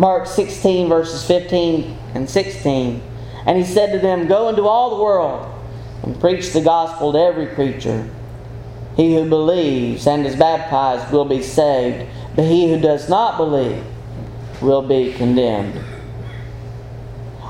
Mark 0.00 0.26
16, 0.26 0.88
verses 0.88 1.26
15 1.26 1.94
and 2.14 2.28
16. 2.28 3.02
And 3.44 3.58
he 3.58 3.64
said 3.64 3.92
to 3.92 3.98
them, 3.98 4.28
Go 4.28 4.48
into 4.48 4.62
all 4.62 4.96
the 4.96 5.02
world 5.02 5.46
and 6.02 6.18
preach 6.18 6.54
the 6.54 6.62
gospel 6.62 7.12
to 7.12 7.18
every 7.18 7.48
creature. 7.48 8.08
He 8.96 9.14
who 9.14 9.28
believes 9.28 10.06
and 10.06 10.26
is 10.26 10.36
baptized 10.36 11.12
will 11.12 11.26
be 11.26 11.42
saved, 11.42 12.08
but 12.34 12.46
he 12.46 12.72
who 12.72 12.80
does 12.80 13.10
not 13.10 13.36
believe 13.36 13.84
will 14.62 14.80
be 14.80 15.12
condemned. 15.12 15.78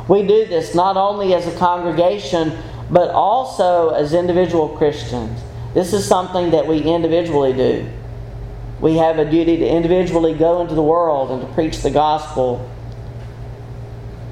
We 0.08 0.26
do 0.26 0.44
this 0.46 0.74
not 0.74 0.96
only 0.96 1.34
as 1.34 1.46
a 1.46 1.56
congregation, 1.56 2.58
but 2.90 3.10
also 3.10 3.90
as 3.90 4.12
individual 4.12 4.70
Christians. 4.70 5.40
This 5.72 5.92
is 5.92 6.04
something 6.04 6.50
that 6.50 6.66
we 6.66 6.82
individually 6.82 7.52
do 7.52 7.88
we 8.80 8.96
have 8.96 9.18
a 9.18 9.30
duty 9.30 9.58
to 9.58 9.68
individually 9.68 10.34
go 10.34 10.62
into 10.62 10.74
the 10.74 10.82
world 10.82 11.30
and 11.30 11.42
to 11.42 11.54
preach 11.54 11.82
the 11.82 11.90
gospel 11.90 12.68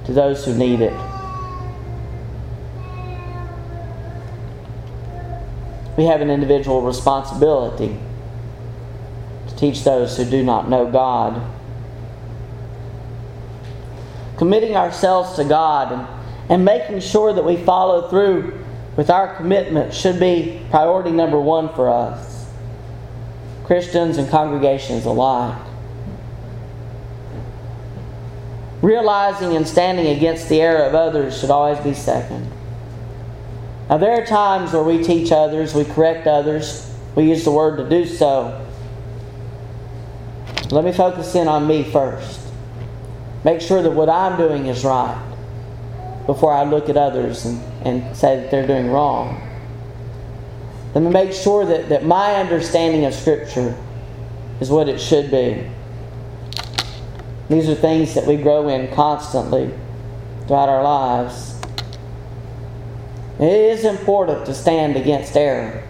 to 0.07 0.13
those 0.13 0.45
who 0.45 0.55
need 0.55 0.81
it. 0.81 0.95
We 5.99 6.05
have 6.05 6.23
an 6.23 6.31
individual 6.31 6.81
responsibility 6.81 7.99
to 9.49 9.57
teach 9.57 9.85
those 9.85 10.17
who 10.17 10.25
do 10.25 10.43
not 10.43 10.69
know 10.69 10.91
God. 10.91 11.43
Committing 14.39 14.77
ourselves 14.77 15.35
to 15.37 15.45
God 15.45 15.93
and, 15.93 16.07
and 16.49 16.65
making 16.65 17.01
sure 17.01 17.33
that 17.33 17.45
we 17.45 17.57
follow 17.65 18.09
through 18.09 18.65
with 18.97 19.11
our 19.11 19.35
commitment 19.37 19.93
should 19.93 20.19
be 20.19 20.65
priority 20.71 21.11
number 21.11 21.39
one 21.39 21.69
for 21.75 21.91
us. 21.91 22.38
Christians 23.69 24.17
and 24.17 24.31
congregations 24.31 25.05
alike. 25.05 25.61
Realizing 28.81 29.55
and 29.55 29.69
standing 29.69 30.07
against 30.07 30.49
the 30.49 30.63
error 30.63 30.87
of 30.87 30.95
others 30.95 31.39
should 31.39 31.51
always 31.51 31.79
be 31.81 31.93
second. 31.93 32.51
Now, 33.91 33.99
there 33.99 34.13
are 34.13 34.25
times 34.25 34.73
where 34.73 34.83
we 34.83 35.05
teach 35.05 35.31
others, 35.31 35.75
we 35.75 35.85
correct 35.85 36.27
others, 36.27 36.91
we 37.15 37.29
use 37.29 37.45
the 37.45 37.51
word 37.51 37.77
to 37.77 37.87
do 37.87 38.07
so. 38.07 38.67
Let 40.71 40.83
me 40.83 40.93
focus 40.93 41.35
in 41.35 41.47
on 41.47 41.67
me 41.67 41.85
first. 41.85 42.41
Make 43.45 43.61
sure 43.61 43.83
that 43.83 43.91
what 43.91 44.09
I'm 44.09 44.39
doing 44.39 44.65
is 44.65 44.83
right 44.83 45.23
before 46.25 46.55
I 46.55 46.65
look 46.65 46.89
at 46.89 46.97
others 46.97 47.45
and, 47.45 47.63
and 47.87 48.17
say 48.17 48.37
that 48.37 48.51
they're 48.51 48.67
doing 48.67 48.91
wrong. 48.91 49.48
Let 50.95 51.05
me 51.05 51.11
make 51.11 51.33
sure 51.33 51.67
that, 51.67 51.91
that 51.91 52.05
my 52.05 52.37
understanding 52.37 53.05
of 53.05 53.15
Scripture 53.15 53.77
is 54.61 54.71
what 54.71 54.89
it 54.89 55.01
should 55.01 55.31
be. 55.31 55.69
These 57.49 57.69
are 57.69 57.75
things 57.75 58.15
that 58.15 58.27
we 58.27 58.37
grow 58.37 58.69
in 58.69 58.93
constantly 58.95 59.71
throughout 60.47 60.69
our 60.69 60.83
lives. 60.83 61.55
It 63.39 63.53
is 63.53 63.85
important 63.85 64.47
to 64.47 64.55
stand 64.55 64.97
against 64.97 65.37
error. 65.37 65.83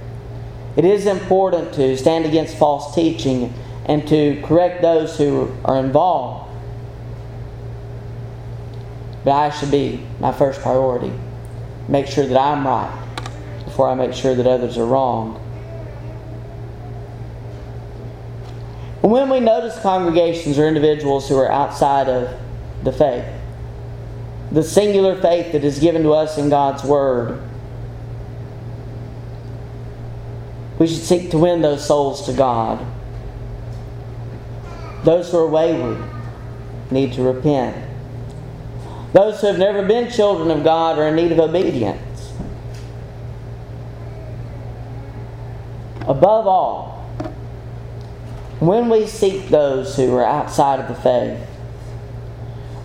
It 0.77 0.85
is 0.85 1.07
important 1.07 1.75
to 1.75 1.97
stand 1.97 2.27
against 2.27 2.57
false 2.57 2.95
teaching 2.95 3.55
and 3.87 4.07
to 4.09 4.41
correct 4.45 4.83
those 4.83 5.17
who 5.17 5.57
are 5.65 5.79
involved. 5.79 6.53
But 9.25 9.33
I 9.33 9.51
should 9.51 9.71
be 9.71 10.05
my 10.21 10.33
first 10.33 10.61
priority. 10.61 11.13
Make 11.89 12.07
sure 12.07 12.27
that 12.27 12.39
I'm 12.39 12.67
right 12.67 13.08
before 13.79 13.91
I 13.91 13.95
make 13.95 14.13
sure 14.13 14.35
that 14.35 14.45
others 14.45 14.77
are 14.77 14.85
wrong. 14.85 15.35
When 19.03 19.31
we 19.31 19.39
notice 19.39 19.79
congregations 19.79 20.59
or 20.59 20.67
individuals 20.67 21.29
who 21.29 21.37
are 21.37 21.49
outside 21.49 22.09
of 22.09 22.37
the 22.83 22.91
faith, 22.91 23.25
the 24.51 24.65
singular 24.65 25.15
faith 25.23 25.53
that 25.53 25.63
is 25.63 25.79
given 25.79 26.03
to 26.03 26.13
us 26.13 26.39
in 26.39 26.49
God's 26.49 26.83
Word, 26.83 27.41
we 30.81 30.89
should 30.89 31.05
seek 31.05 31.31
to 31.31 31.39
win 31.39 31.63
those 31.63 31.87
souls 31.87 32.27
to 32.27 32.33
God. 32.33 32.85
Those 35.05 35.31
who 35.31 35.39
are 35.39 35.47
wayward 35.47 36.03
need 36.91 37.13
to 37.13 37.23
repent. 37.23 37.77
Those 39.13 39.41
who 39.41 39.47
have 39.47 39.59
never 39.61 39.87
been 39.87 40.11
children 40.11 40.51
of 40.51 40.65
God 40.65 40.99
are 40.99 41.07
in 41.07 41.15
need 41.15 41.31
of 41.31 41.39
obedience. 41.39 42.08
Above 46.09 46.47
all, 46.47 47.05
when 48.61 48.89
we 48.89 49.07
seek 49.07 49.49
those 49.49 49.95
who 49.95 50.15
are 50.15 50.25
outside 50.25 50.81
of 50.81 50.89
the 50.89 50.95
faith, 50.95 51.39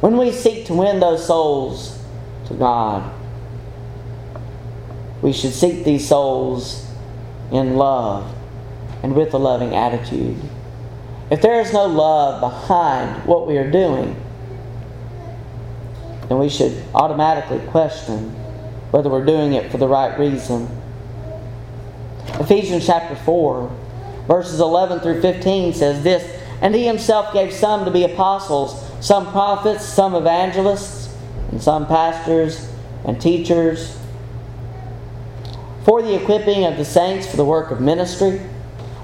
when 0.02 0.18
we 0.18 0.32
seek 0.32 0.66
to 0.66 0.74
win 0.74 1.00
those 1.00 1.26
souls 1.26 2.04
to 2.48 2.54
God, 2.54 3.10
we 5.22 5.32
should 5.32 5.54
seek 5.54 5.86
these 5.86 6.06
souls 6.06 6.86
in 7.50 7.78
love 7.78 8.30
and 9.02 9.16
with 9.16 9.34
a 9.34 9.38
loving 9.38 9.74
attitude. 9.74 10.38
If 11.32 11.42
there 11.42 11.62
is 11.62 11.72
no 11.72 11.86
love 11.86 12.42
behind 12.42 13.26
what 13.26 13.48
we 13.48 13.58
are 13.58 13.72
doing, 13.72 14.22
then 16.28 16.40
we 16.40 16.50
should 16.50 16.84
automatically 16.94 17.60
question 17.70 18.32
whether 18.92 19.10
we're 19.10 19.26
doing 19.26 19.54
it 19.54 19.72
for 19.72 19.78
the 19.78 19.88
right 19.88 20.20
reason. 20.20 20.68
Ephesians 22.40 22.86
chapter 22.86 23.16
4 23.16 23.72
Verses 24.28 24.60
11 24.62 25.02
through 25.02 25.22
15 25.22 25.74
says 25.74 26.04
this 26.04 26.24
And 26.62 26.74
he 26.74 26.86
himself 26.86 27.34
gave 27.34 27.52
some 27.52 27.86
to 27.86 27.92
be 27.92 28.04
apostles, 28.04 28.90
some 29.06 29.32
prophets, 29.32 29.84
some 29.84 30.16
evangelists, 30.16 31.14
and 31.52 31.62
some 31.62 31.88
pastors 31.88 32.70
and 33.06 33.20
teachers, 33.20 33.98
for 35.84 36.02
the 36.02 36.16
equipping 36.16 36.64
of 36.64 36.78
the 36.78 36.86
saints 36.86 37.28
for 37.30 37.36
the 37.36 37.44
work 37.44 37.70
of 37.72 37.82
ministry, 37.82 38.40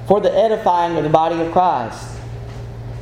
for 0.08 0.22
the 0.22 0.34
edifying 0.34 0.96
of 0.96 1.04
the 1.04 1.10
body 1.10 1.40
of 1.42 1.52
Christ, 1.52 2.18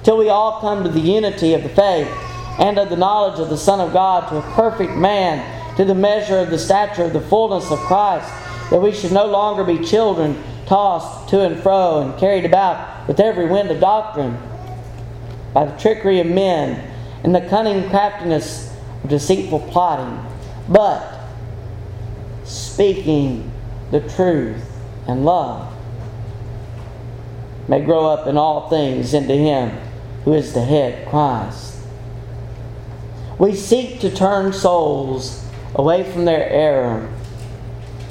till 0.04 0.18
we 0.18 0.30
all 0.30 0.60
come 0.60 0.84
to 0.84 0.90
the 0.90 1.00
unity 1.00 1.54
of 1.54 1.62
the 1.62 1.70
faith 1.70 2.10
and 2.58 2.80
of 2.80 2.90
the 2.90 2.98
knowledge 2.98 3.40
of 3.40 3.50
the 3.50 3.58
Son 3.58 3.80
of 3.80 3.94
God, 3.94 4.28
to 4.30 4.38
a 4.38 4.54
perfect 4.54 4.94
man, 4.94 5.76
to 5.78 5.86
the 5.86 5.94
measure 5.94 6.40
of 6.40 6.50
the 6.50 6.58
stature 6.58 7.04
of 7.04 7.14
the 7.14 7.22
fullness 7.22 7.70
of 7.70 7.78
Christ, 7.82 8.28
that 8.70 8.82
we 8.82 8.92
should 8.92 9.12
no 9.12 9.26
longer 9.26 9.64
be 9.64 9.84
children 9.84 10.42
tossed 10.66 11.30
to 11.30 11.42
and 11.42 11.62
fro 11.62 12.02
and 12.02 12.20
carried 12.20 12.46
about 12.46 13.08
with 13.08 13.20
every 13.20 13.48
wind 13.48 13.72
of 13.72 13.80
doctrine 13.80 14.38
by 15.54 15.66
the 15.66 15.78
trickery 15.80 16.20
of 16.20 16.28
men 16.28 16.94
and 17.24 17.34
the 17.34 17.42
cunning 17.42 17.90
craftiness 17.90 18.76
of 19.04 19.10
deceitful 19.10 19.60
plotting, 19.72 20.24
but 20.70 21.28
speaking 22.44 23.52
the 23.92 24.02
truth 24.10 24.64
and 25.08 25.26
love 25.26 25.74
may 27.68 27.84
grow 27.84 28.06
up 28.06 28.28
in 28.28 28.38
all 28.38 28.70
things 28.70 29.14
into 29.14 29.34
Him 29.34 29.72
who 30.24 30.34
is 30.34 30.54
the 30.54 30.64
head, 30.64 31.08
Christ. 31.08 31.76
We 33.40 33.56
seek 33.56 34.00
to 34.02 34.14
turn 34.14 34.52
souls 34.54 35.46
away 35.76 36.10
from 36.12 36.26
their 36.26 36.50
error, 36.50 37.10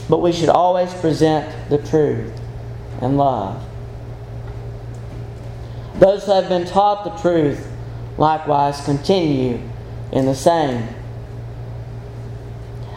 but 0.08 0.18
we 0.18 0.32
should 0.32 0.48
always 0.48 0.92
present 0.94 1.68
the 1.68 1.78
truth 1.78 2.32
and 3.00 3.16
love. 3.16 3.62
Those 5.98 6.24
who 6.24 6.32
have 6.32 6.48
been 6.48 6.66
taught 6.66 7.04
the 7.04 7.22
truth 7.22 7.66
likewise 8.18 8.84
continue 8.84 9.60
in 10.12 10.26
the 10.26 10.34
same. 10.34 10.88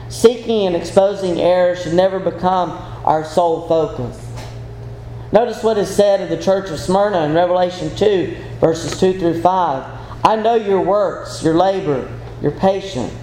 Seeking 0.10 0.66
and 0.68 0.76
exposing 0.76 1.40
error 1.40 1.76
should 1.76 1.94
never 1.94 2.20
become 2.20 2.72
our 3.06 3.24
sole 3.24 3.68
focus. 3.68 4.26
Notice 5.32 5.64
what 5.64 5.78
is 5.78 5.96
said 5.96 6.22
of 6.22 6.30
the 6.30 6.42
church 6.42 6.72
of 6.72 6.80
Smyrna 6.80 7.26
in 7.26 7.34
Revelation 7.34 7.96
2, 7.96 8.36
verses 8.60 9.00
2 9.00 9.20
through 9.20 9.42
5. 9.42 10.00
I 10.26 10.36
know 10.36 10.56
your 10.56 10.82
works, 10.82 11.44
your 11.44 11.54
labor, 11.54 12.12
your 12.42 12.52
patience, 12.52 13.14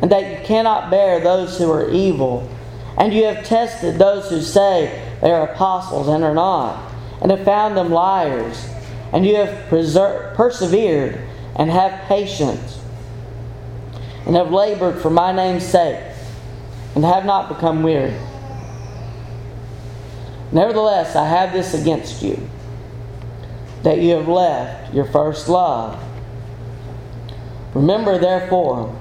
and 0.00 0.10
that 0.10 0.30
you 0.30 0.46
cannot 0.46 0.90
bear 0.90 1.20
those 1.20 1.58
who 1.58 1.70
are 1.70 1.90
evil. 1.90 2.50
And 2.96 3.12
you 3.12 3.24
have 3.24 3.44
tested 3.44 3.98
those 3.98 4.30
who 4.30 4.40
say, 4.40 5.02
they 5.20 5.32
are 5.32 5.48
apostles 5.48 6.08
and 6.08 6.22
are 6.22 6.34
not, 6.34 6.92
and 7.20 7.30
have 7.30 7.44
found 7.44 7.76
them 7.76 7.90
liars. 7.90 8.68
And 9.12 9.26
you 9.26 9.36
have 9.36 9.68
persevered 9.68 11.20
and 11.56 11.70
have 11.70 12.08
patience, 12.08 12.80
and 14.26 14.34
have 14.34 14.50
labored 14.50 15.00
for 15.00 15.10
my 15.10 15.32
name's 15.32 15.64
sake, 15.64 16.02
and 16.94 17.04
have 17.04 17.24
not 17.24 17.48
become 17.48 17.82
weary. 17.82 18.16
Nevertheless, 20.50 21.14
I 21.16 21.26
have 21.26 21.52
this 21.52 21.74
against 21.74 22.22
you, 22.22 22.48
that 23.82 24.00
you 24.00 24.14
have 24.14 24.28
left 24.28 24.92
your 24.94 25.04
first 25.04 25.48
love. 25.48 26.00
Remember, 27.72 28.18
therefore, 28.18 28.96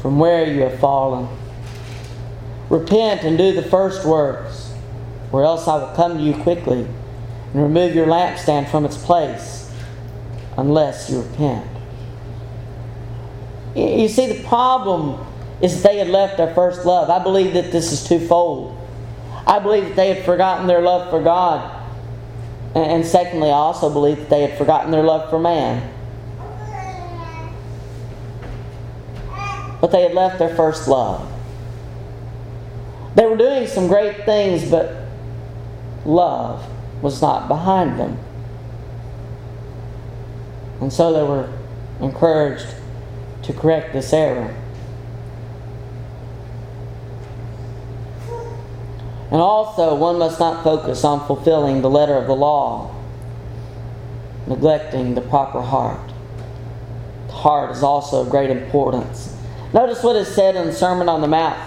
from 0.00 0.18
where 0.18 0.46
you 0.50 0.62
have 0.62 0.78
fallen. 0.78 1.28
Repent 2.68 3.22
and 3.22 3.38
do 3.38 3.52
the 3.52 3.62
first 3.62 4.06
works 4.06 4.72
or 5.32 5.44
else 5.44 5.68
I 5.68 5.76
will 5.76 5.94
come 5.94 6.18
to 6.18 6.22
you 6.22 6.34
quickly 6.34 6.86
and 7.52 7.62
remove 7.62 7.94
your 7.94 8.06
lampstand 8.06 8.70
from 8.70 8.84
its 8.84 8.96
place 8.96 9.70
unless 10.56 11.10
you 11.10 11.22
repent. 11.22 11.66
You 13.74 14.08
see, 14.08 14.32
the 14.32 14.42
problem 14.44 15.24
is 15.60 15.82
that 15.82 15.90
they 15.90 15.98
had 15.98 16.08
left 16.08 16.38
their 16.38 16.54
first 16.54 16.86
love. 16.86 17.10
I 17.10 17.22
believe 17.22 17.52
that 17.54 17.72
this 17.72 17.92
is 17.92 18.04
twofold. 18.04 18.76
I 19.46 19.58
believe 19.58 19.84
that 19.88 19.96
they 19.96 20.14
had 20.14 20.24
forgotten 20.24 20.66
their 20.66 20.80
love 20.80 21.10
for 21.10 21.22
God. 21.22 21.72
And 22.74 23.04
secondly, 23.04 23.48
I 23.48 23.52
also 23.52 23.90
believe 23.92 24.16
that 24.18 24.30
they 24.30 24.42
had 24.42 24.58
forgotten 24.58 24.90
their 24.90 25.02
love 25.02 25.30
for 25.30 25.38
man. 25.38 25.92
But 29.80 29.92
they 29.92 30.02
had 30.02 30.14
left 30.14 30.38
their 30.38 30.54
first 30.54 30.88
love. 30.88 31.35
They 33.16 33.24
were 33.24 33.36
doing 33.36 33.66
some 33.66 33.88
great 33.88 34.26
things, 34.26 34.70
but 34.70 34.94
love 36.04 36.64
was 37.02 37.22
not 37.22 37.48
behind 37.48 37.98
them. 37.98 38.18
And 40.80 40.92
so 40.92 41.14
they 41.14 41.22
were 41.22 41.50
encouraged 42.00 42.66
to 43.44 43.52
correct 43.54 43.94
this 43.94 44.12
error. 44.12 44.54
And 49.30 49.40
also, 49.40 49.94
one 49.94 50.18
must 50.18 50.38
not 50.38 50.62
focus 50.62 51.02
on 51.02 51.26
fulfilling 51.26 51.80
the 51.80 51.90
letter 51.90 52.14
of 52.14 52.26
the 52.26 52.36
law, 52.36 52.94
neglecting 54.46 55.14
the 55.14 55.22
proper 55.22 55.62
heart. 55.62 56.12
The 57.28 57.32
heart 57.32 57.70
is 57.70 57.82
also 57.82 58.20
of 58.20 58.30
great 58.30 58.50
importance. 58.50 59.34
Notice 59.72 60.02
what 60.02 60.16
is 60.16 60.32
said 60.32 60.54
in 60.54 60.66
the 60.66 60.72
Sermon 60.72 61.08
on 61.08 61.22
the 61.22 61.26
Mount, 61.26 61.58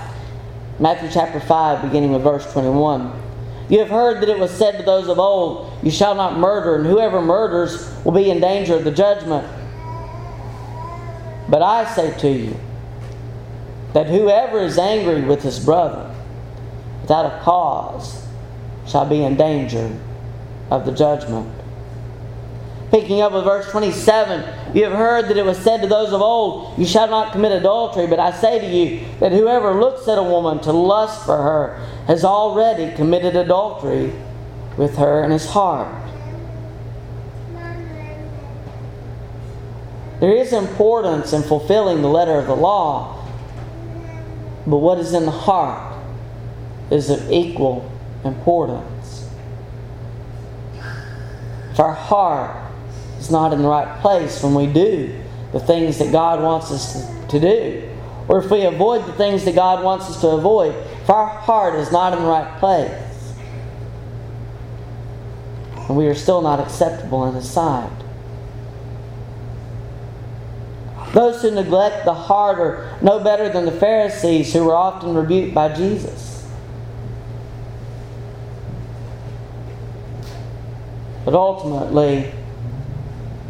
Matthew 0.79 1.09
chapter 1.11 1.41
5, 1.41 1.81
beginning 1.81 2.13
with 2.13 2.23
verse 2.23 2.49
21. 2.53 3.11
You 3.69 3.79
have 3.79 3.89
heard 3.89 4.21
that 4.21 4.29
it 4.29 4.39
was 4.39 4.49
said 4.49 4.77
to 4.77 4.83
those 4.83 5.09
of 5.09 5.19
old, 5.19 5.73
You 5.83 5.91
shall 5.91 6.15
not 6.15 6.39
murder, 6.39 6.77
and 6.77 6.85
whoever 6.85 7.21
murders 7.21 7.93
will 8.05 8.13
be 8.13 8.29
in 8.29 8.39
danger 8.39 8.75
of 8.75 8.85
the 8.85 8.91
judgment. 8.91 9.45
But 11.49 11.61
I 11.61 11.83
say 11.93 12.17
to 12.19 12.29
you 12.29 12.55
that 13.93 14.07
whoever 14.07 14.59
is 14.59 14.77
angry 14.77 15.21
with 15.21 15.43
his 15.43 15.59
brother 15.63 16.15
without 17.01 17.25
a 17.25 17.43
cause 17.43 18.25
shall 18.87 19.05
be 19.05 19.23
in 19.23 19.35
danger 19.35 19.91
of 20.71 20.85
the 20.85 20.93
judgment. 20.93 21.58
Picking 22.91 23.21
up 23.21 23.33
with 23.33 23.43
verse 23.43 23.69
27, 23.69 24.75
you 24.75 24.83
have 24.85 24.93
heard 24.93 25.27
that 25.27 25.37
it 25.37 25.45
was 25.45 25.59
said 25.59 25.81
to 25.81 25.87
those 25.87 26.11
of 26.11 26.21
old, 26.21 26.77
You 26.79 26.87
shall 26.87 27.07
not 27.07 27.33
commit 27.33 27.51
adultery, 27.51 28.07
but 28.07 28.19
I 28.19 28.31
say 28.31 28.59
to 28.59 28.65
you 28.65 29.05
that 29.19 29.31
whoever 29.31 29.79
looks 29.79 30.07
at 30.07 30.17
a 30.17 30.23
woman 30.23 30.59
to 30.63 30.71
lust 30.71 31.23
for 31.23 31.37
her 31.37 31.85
has 32.07 32.23
already 32.23 32.95
committed 32.95 33.35
adultery 33.35 34.11
with 34.75 34.95
her 34.97 35.23
in 35.23 35.29
his 35.29 35.45
heart. 35.45 35.93
There 40.19 40.33
is 40.33 40.51
importance 40.51 41.31
in 41.31 41.43
fulfilling 41.43 42.01
the 42.01 42.09
letter 42.09 42.39
of 42.39 42.47
the 42.47 42.55
law, 42.55 43.23
but 44.65 44.77
what 44.77 44.97
is 44.97 45.13
in 45.13 45.25
the 45.25 45.31
heart 45.31 45.95
is 46.89 47.11
of 47.11 47.31
equal 47.31 47.89
importance. 48.25 49.29
If 51.71 51.79
our 51.79 51.93
heart 51.93 52.68
is 53.19 53.31
not 53.31 53.53
in 53.53 53.61
the 53.61 53.67
right 53.67 53.99
place 54.01 54.41
when 54.41 54.55
we 54.55 54.67
do 54.67 55.15
the 55.51 55.59
things 55.59 55.97
that 55.97 56.11
God 56.11 56.41
wants 56.41 56.71
us 56.71 57.09
to, 57.29 57.39
do, 57.39 57.89
or 58.27 58.43
if 58.43 58.51
we 58.51 58.63
avoid 58.63 59.05
the 59.05 59.13
things 59.13 59.45
that 59.45 59.55
God 59.55 59.83
wants 59.83 60.09
us 60.09 60.21
to 60.21 60.27
avoid, 60.27 60.75
if 60.75 61.09
our 61.09 61.27
heart 61.27 61.75
is 61.75 61.91
not 61.91 62.13
in 62.13 62.23
the 62.23 62.29
right 62.29 62.59
place, 62.59 63.33
and 65.87 65.97
we 65.97 66.07
are 66.07 66.15
still 66.15 66.41
not 66.41 66.59
acceptable 66.59 67.27
in 67.27 67.35
His 67.35 67.49
sight. 67.49 67.91
Those 71.13 71.41
who 71.41 71.49
neglect 71.49 72.05
the 72.05 72.13
heart 72.13 72.59
are 72.59 72.97
no 73.01 73.19
better 73.23 73.49
than 73.49 73.65
the 73.65 73.71
Pharisees 73.71 74.53
who 74.53 74.65
were 74.65 74.75
often 74.75 75.15
rebuked 75.15 75.55
by 75.55 75.73
Jesus. 75.73 76.47
But 81.25 81.33
ultimately, 81.33 82.31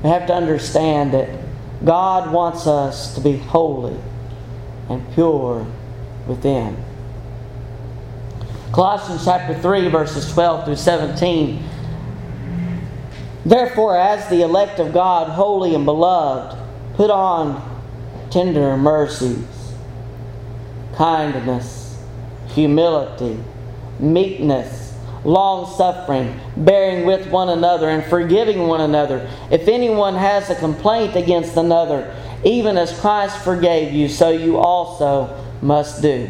we 0.03 0.09
have 0.09 0.27
to 0.27 0.33
understand 0.33 1.13
that 1.13 1.29
God 1.83 2.31
wants 2.31 2.67
us 2.67 3.15
to 3.15 3.21
be 3.21 3.37
holy 3.37 3.97
and 4.89 5.13
pure 5.13 5.65
within. 6.27 6.77
Colossians 8.71 9.25
chapter 9.25 9.59
3, 9.59 9.89
verses 9.89 10.31
12 10.31 10.65
through 10.65 10.75
17. 10.75 11.63
Therefore, 13.45 13.97
as 13.97 14.29
the 14.29 14.41
elect 14.41 14.79
of 14.79 14.93
God, 14.93 15.29
holy 15.29 15.73
and 15.73 15.85
beloved, 15.85 16.57
put 16.95 17.09
on 17.09 17.65
tender 18.29 18.77
mercies, 18.77 19.73
kindness, 20.95 21.97
humility, 22.49 23.39
meekness, 23.99 24.88
long 25.23 25.65
suffering, 25.75 26.39
bearing 26.55 27.05
with 27.05 27.29
one 27.29 27.49
another, 27.49 27.89
and 27.89 28.03
forgiving 28.05 28.67
one 28.67 28.81
another. 28.81 29.29
If 29.51 29.67
anyone 29.67 30.15
has 30.15 30.49
a 30.49 30.55
complaint 30.55 31.15
against 31.15 31.57
another, 31.57 32.15
even 32.43 32.77
as 32.77 32.97
Christ 32.99 33.37
forgave 33.43 33.93
you, 33.93 34.07
so 34.07 34.29
you 34.29 34.57
also 34.57 35.35
must 35.61 36.01
do. 36.01 36.29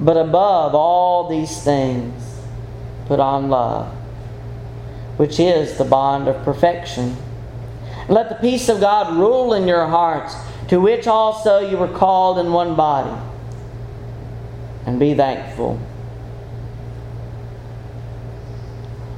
But 0.00 0.16
above 0.16 0.74
all 0.74 1.28
these 1.28 1.62
things, 1.62 2.22
put 3.06 3.20
on 3.20 3.50
love, 3.50 3.92
which 5.16 5.40
is 5.40 5.76
the 5.76 5.84
bond 5.84 6.28
of 6.28 6.42
perfection. 6.44 7.16
Let 8.08 8.28
the 8.28 8.36
peace 8.36 8.68
of 8.68 8.80
God 8.80 9.16
rule 9.16 9.52
in 9.52 9.66
your 9.66 9.86
hearts, 9.86 10.34
to 10.68 10.80
which 10.80 11.06
also 11.06 11.58
you 11.58 11.76
were 11.76 11.88
called 11.88 12.38
in 12.38 12.52
one 12.52 12.76
body. 12.76 13.20
And 14.86 14.98
be 14.98 15.14
thankful. 15.14 15.78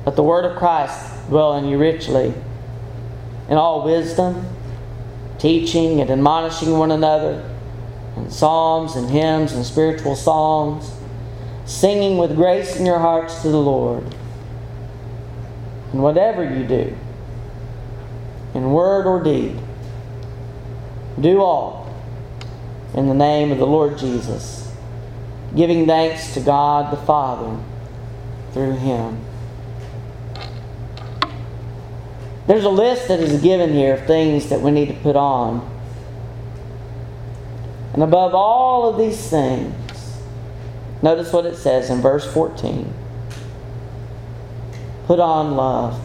Let 0.05 0.17
the 0.17 0.23
word 0.23 0.45
of 0.45 0.57
Christ 0.57 1.29
dwell 1.29 1.57
in 1.57 1.67
you 1.67 1.79
richly, 1.79 2.35
in 3.49 3.57
all 3.57 3.85
wisdom, 3.85 4.47
teaching 5.39 6.01
and 6.01 6.11
admonishing 6.11 6.77
one 6.77 6.91
another, 6.91 7.49
in 8.17 8.31
psalms 8.31 8.97
and 8.97 9.09
hymns 9.11 9.53
and 9.53 9.65
spiritual 9.65 10.17
songs, 10.17 10.93
singing 11.65 12.19
with 12.19 12.35
grace 12.35 12.77
in 12.77 12.85
your 12.85 12.99
hearts 12.99 13.43
to 13.43 13.49
the 13.49 13.61
Lord. 13.61 14.05
And 15.93 16.03
whatever 16.03 16.43
you 16.43 16.67
do, 16.67 16.97
in 18.55 18.73
word 18.73 19.07
or 19.07 19.23
deed, 19.23 19.59
do 21.21 21.41
all 21.41 21.95
in 22.95 23.09
the 23.09 23.15
name 23.15 23.53
of 23.53 23.59
the 23.59 23.67
Lord 23.67 23.99
Jesus, 23.99 24.71
giving 25.55 25.87
thanks 25.87 26.35
to 26.35 26.41
God 26.41 26.93
the 26.93 26.97
Father 26.97 27.59
through 28.53 28.73
Him. 28.73 29.21
There's 32.47 32.65
a 32.65 32.71
list 32.71 33.09
that 33.09 33.21
is 33.21 33.41
given 33.41 33.73
here 33.73 33.95
of 33.95 34.07
things 34.07 34.49
that 34.49 34.61
we 34.61 34.71
need 34.71 34.89
to 34.89 34.95
put 34.95 35.17
on. 35.17 35.69
And 37.93 38.03
above 38.03 38.35
all 38.35 38.89
of 38.89 38.99
these 38.99 39.29
things, 39.29 39.75
notice 41.03 41.33
what 41.33 41.47
it 41.47 41.57
says 41.57 41.91
in 41.91 42.01
verse 42.01 42.31
14 42.33 42.93
put 45.07 45.21
on 45.21 45.57
love. 45.57 46.01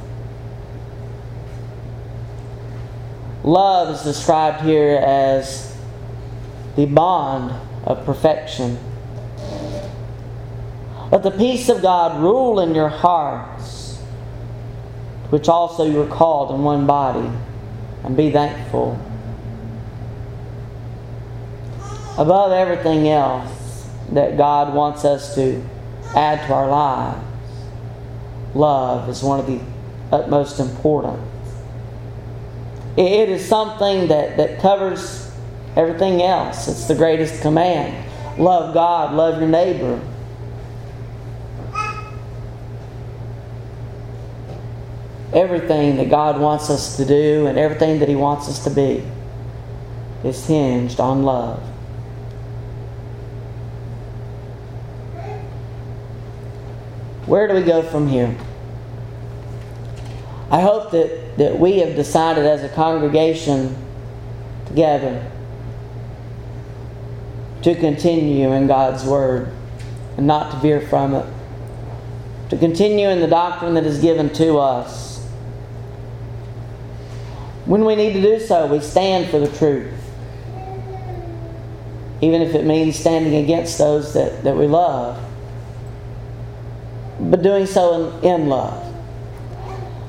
Love 3.43 3.95
is 3.95 4.03
described 4.03 4.63
here 4.63 4.97
as 4.97 5.77
the 6.75 6.85
bond 6.85 7.53
of 7.85 8.05
perfection. 8.05 8.77
Let 11.11 11.23
the 11.23 11.31
peace 11.31 11.69
of 11.69 11.81
God 11.81 12.21
rule 12.21 12.59
in 12.59 12.75
your 12.75 12.89
hearts, 12.89 13.76
which 15.29 15.47
also 15.49 15.83
you 15.83 16.01
are 16.01 16.07
called 16.07 16.51
in 16.51 16.63
one 16.63 16.87
body, 16.87 17.29
and 18.03 18.15
be 18.15 18.31
thankful. 18.31 18.99
Above 22.17 22.51
everything 22.51 23.09
else 23.09 23.87
that 24.11 24.37
God 24.37 24.73
wants 24.73 25.05
us 25.05 25.35
to 25.35 25.63
add 26.15 26.47
to 26.47 26.53
our 26.53 26.69
lives, 26.69 27.25
love 28.55 29.09
is 29.09 29.21
one 29.21 29.39
of 29.39 29.45
the 29.45 29.59
utmost 30.11 30.59
important. 30.59 31.19
It 32.95 33.29
is 33.29 33.47
something 33.47 34.07
that, 34.07 34.37
that 34.37 34.59
covers 34.59 35.31
everything 35.75 36.23
else. 36.23 36.67
It's 36.67 36.87
the 36.87 36.95
greatest 36.95 37.41
command. 37.41 38.05
Love 38.39 38.73
God, 38.73 39.13
love 39.13 39.39
your 39.39 39.49
neighbor. 39.49 40.01
Everything 45.37 45.97
that 45.97 46.09
God 46.09 46.41
wants 46.41 46.71
us 46.71 46.97
to 46.97 47.05
do 47.05 47.45
and 47.45 47.59
everything 47.59 47.99
that 47.99 48.09
He 48.09 48.15
wants 48.15 48.49
us 48.49 48.63
to 48.63 48.71
be 48.71 49.03
is 50.23 50.47
hinged 50.47 50.99
on 50.99 51.21
love. 51.21 51.61
Where 57.27 57.47
do 57.47 57.53
we 57.53 57.61
go 57.61 57.83
from 57.83 58.07
here? 58.07 58.35
I 60.49 60.61
hope 60.61 60.89
that, 60.89 61.37
that 61.37 61.59
we 61.59 61.79
have 61.81 61.95
decided 61.95 62.43
as 62.43 62.63
a 62.63 62.69
congregation 62.69 63.75
together 64.65 65.29
to 67.61 67.75
continue 67.75 68.53
in 68.53 68.65
God's 68.65 69.05
Word 69.05 69.53
and 70.17 70.25
not 70.25 70.49
to 70.49 70.57
veer 70.57 70.81
from 70.81 71.13
it, 71.13 71.31
to 72.49 72.57
continue 72.57 73.09
in 73.09 73.19
the 73.19 73.27
doctrine 73.27 73.75
that 73.75 73.85
is 73.85 73.99
given 73.99 74.33
to 74.33 74.57
us. 74.57 75.06
When 77.67 77.85
we 77.85 77.95
need 77.95 78.13
to 78.13 78.21
do 78.21 78.39
so, 78.39 78.65
we 78.65 78.79
stand 78.79 79.29
for 79.29 79.39
the 79.39 79.55
truth, 79.57 79.93
even 82.21 82.41
if 82.41 82.55
it 82.55 82.65
means 82.65 82.97
standing 82.97 83.35
against 83.35 83.77
those 83.77 84.13
that, 84.13 84.43
that 84.43 84.57
we 84.57 84.65
love, 84.67 85.23
but 87.19 87.43
doing 87.43 87.65
so 87.65 88.19
in, 88.23 88.25
in 88.25 88.47
love 88.49 88.87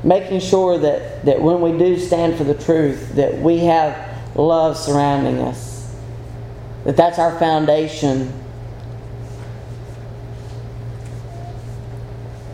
making 0.05 0.41
sure 0.41 0.79
that, 0.79 1.25
that 1.25 1.41
when 1.41 1.61
we 1.61 1.77
do 1.77 1.99
stand 1.99 2.37
for 2.37 2.45
the 2.45 2.55
truth, 2.55 3.15
that 3.15 3.39
we 3.39 3.59
have 3.59 4.37
love 4.37 4.77
surrounding 4.77 5.39
us. 5.41 5.95
That 6.85 6.97
that's 6.97 7.19
our 7.19 7.37
foundation. 7.39 8.33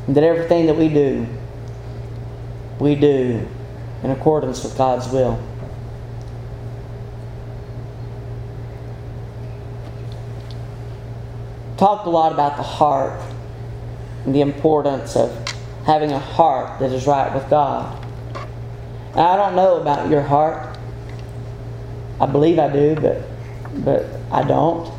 That 0.09 0.25
everything 0.25 0.67
that 0.67 0.77
we 0.77 0.89
do, 0.89 1.27
we 2.79 2.95
do 2.95 3.47
in 4.05 4.11
accordance 4.11 4.63
with 4.63 4.77
God's 4.77 5.09
will. 5.09 5.43
Talked 11.79 12.07
a 12.07 12.11
lot 12.11 12.31
about 12.31 12.59
the 12.59 12.63
heart 12.63 13.19
and 14.27 14.35
the 14.35 14.43
importance 14.43 15.17
of 15.17 15.37
having 15.87 16.13
a 16.13 16.19
heart 16.19 16.79
that 16.81 16.93
is 16.93 17.07
right 17.07 17.35
with 17.35 17.49
God. 17.49 17.99
I 19.15 19.37
don't 19.37 19.57
know 19.57 19.81
about 19.81 20.11
your 20.11 20.23
heart. 20.23 20.79
I 22.21 22.27
believe 22.27 22.59
I 22.59 22.69
do, 22.69 22.95
but 22.95 23.23
but 23.85 24.07
I 24.31 24.47
don't. 24.47 24.93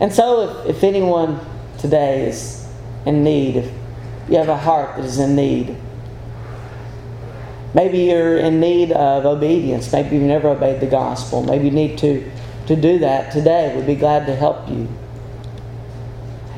And 0.00 0.12
so, 0.12 0.64
if, 0.66 0.76
if 0.76 0.84
anyone 0.84 1.40
today 1.78 2.28
is 2.28 2.68
in 3.06 3.24
need, 3.24 3.56
if 3.56 3.72
you 4.28 4.36
have 4.36 4.48
a 4.48 4.56
heart 4.56 4.96
that 4.96 5.04
is 5.04 5.18
in 5.18 5.34
need, 5.34 5.76
maybe 7.74 7.98
you're 7.98 8.38
in 8.38 8.60
need 8.60 8.92
of 8.92 9.24
obedience. 9.26 9.92
Maybe 9.92 10.16
you've 10.16 10.24
never 10.24 10.48
obeyed 10.48 10.80
the 10.80 10.86
gospel. 10.86 11.42
Maybe 11.42 11.66
you 11.66 11.70
need 11.70 11.98
to, 11.98 12.30
to 12.66 12.76
do 12.76 12.98
that 13.00 13.32
today. 13.32 13.74
We'd 13.76 13.86
be 13.86 13.96
glad 13.96 14.26
to 14.26 14.34
help 14.34 14.68
you. 14.68 14.88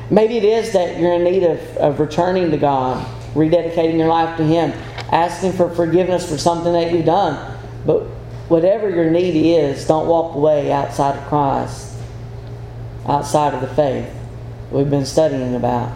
Maybe 0.09 0.37
it 0.37 0.43
is 0.43 0.73
that 0.73 0.99
you're 0.99 1.13
in 1.13 1.23
need 1.23 1.43
of, 1.43 1.59
of 1.77 1.99
returning 1.99 2.51
to 2.51 2.57
God, 2.57 3.05
rededicating 3.33 3.97
your 3.97 4.07
life 4.07 4.37
to 4.37 4.43
Him. 4.43 4.71
asking 5.11 5.53
for 5.53 5.69
forgiveness 5.69 6.29
for 6.29 6.37
something 6.37 6.73
that 6.73 6.91
you've 6.91 7.05
done. 7.05 7.57
But 7.85 8.01
whatever 8.49 8.89
your 8.89 9.09
need 9.09 9.57
is, 9.57 9.85
don't 9.87 10.07
walk 10.07 10.35
away 10.35 10.71
outside 10.71 11.17
of 11.17 11.23
Christ, 11.25 11.97
outside 13.07 13.53
of 13.53 13.61
the 13.61 13.73
faith 13.75 14.11
we've 14.71 14.89
been 14.89 15.05
studying 15.05 15.55
about. 15.55 15.95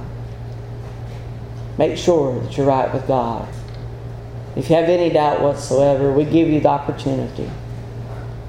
Make 1.77 1.97
sure 1.97 2.39
that 2.41 2.57
you're 2.57 2.67
right 2.67 2.93
with 2.93 3.07
God. 3.07 3.47
If 4.59 4.69
you 4.69 4.75
have 4.75 4.89
any 4.89 5.09
doubt 5.09 5.41
whatsoever, 5.41 6.11
we 6.11 6.25
give 6.25 6.49
you 6.49 6.59
the 6.59 6.67
opportunity. 6.67 7.49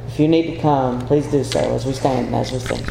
If 0.09 0.19
you 0.19 0.27
need 0.27 0.57
to 0.57 0.61
come, 0.61 1.07
please 1.07 1.31
do 1.31 1.45
so 1.45 1.61
as 1.61 1.87
we 1.87 1.93
stand 1.93 2.27
and 2.27 2.35
as 2.35 2.51
we 2.51 2.59
sing. 2.59 2.85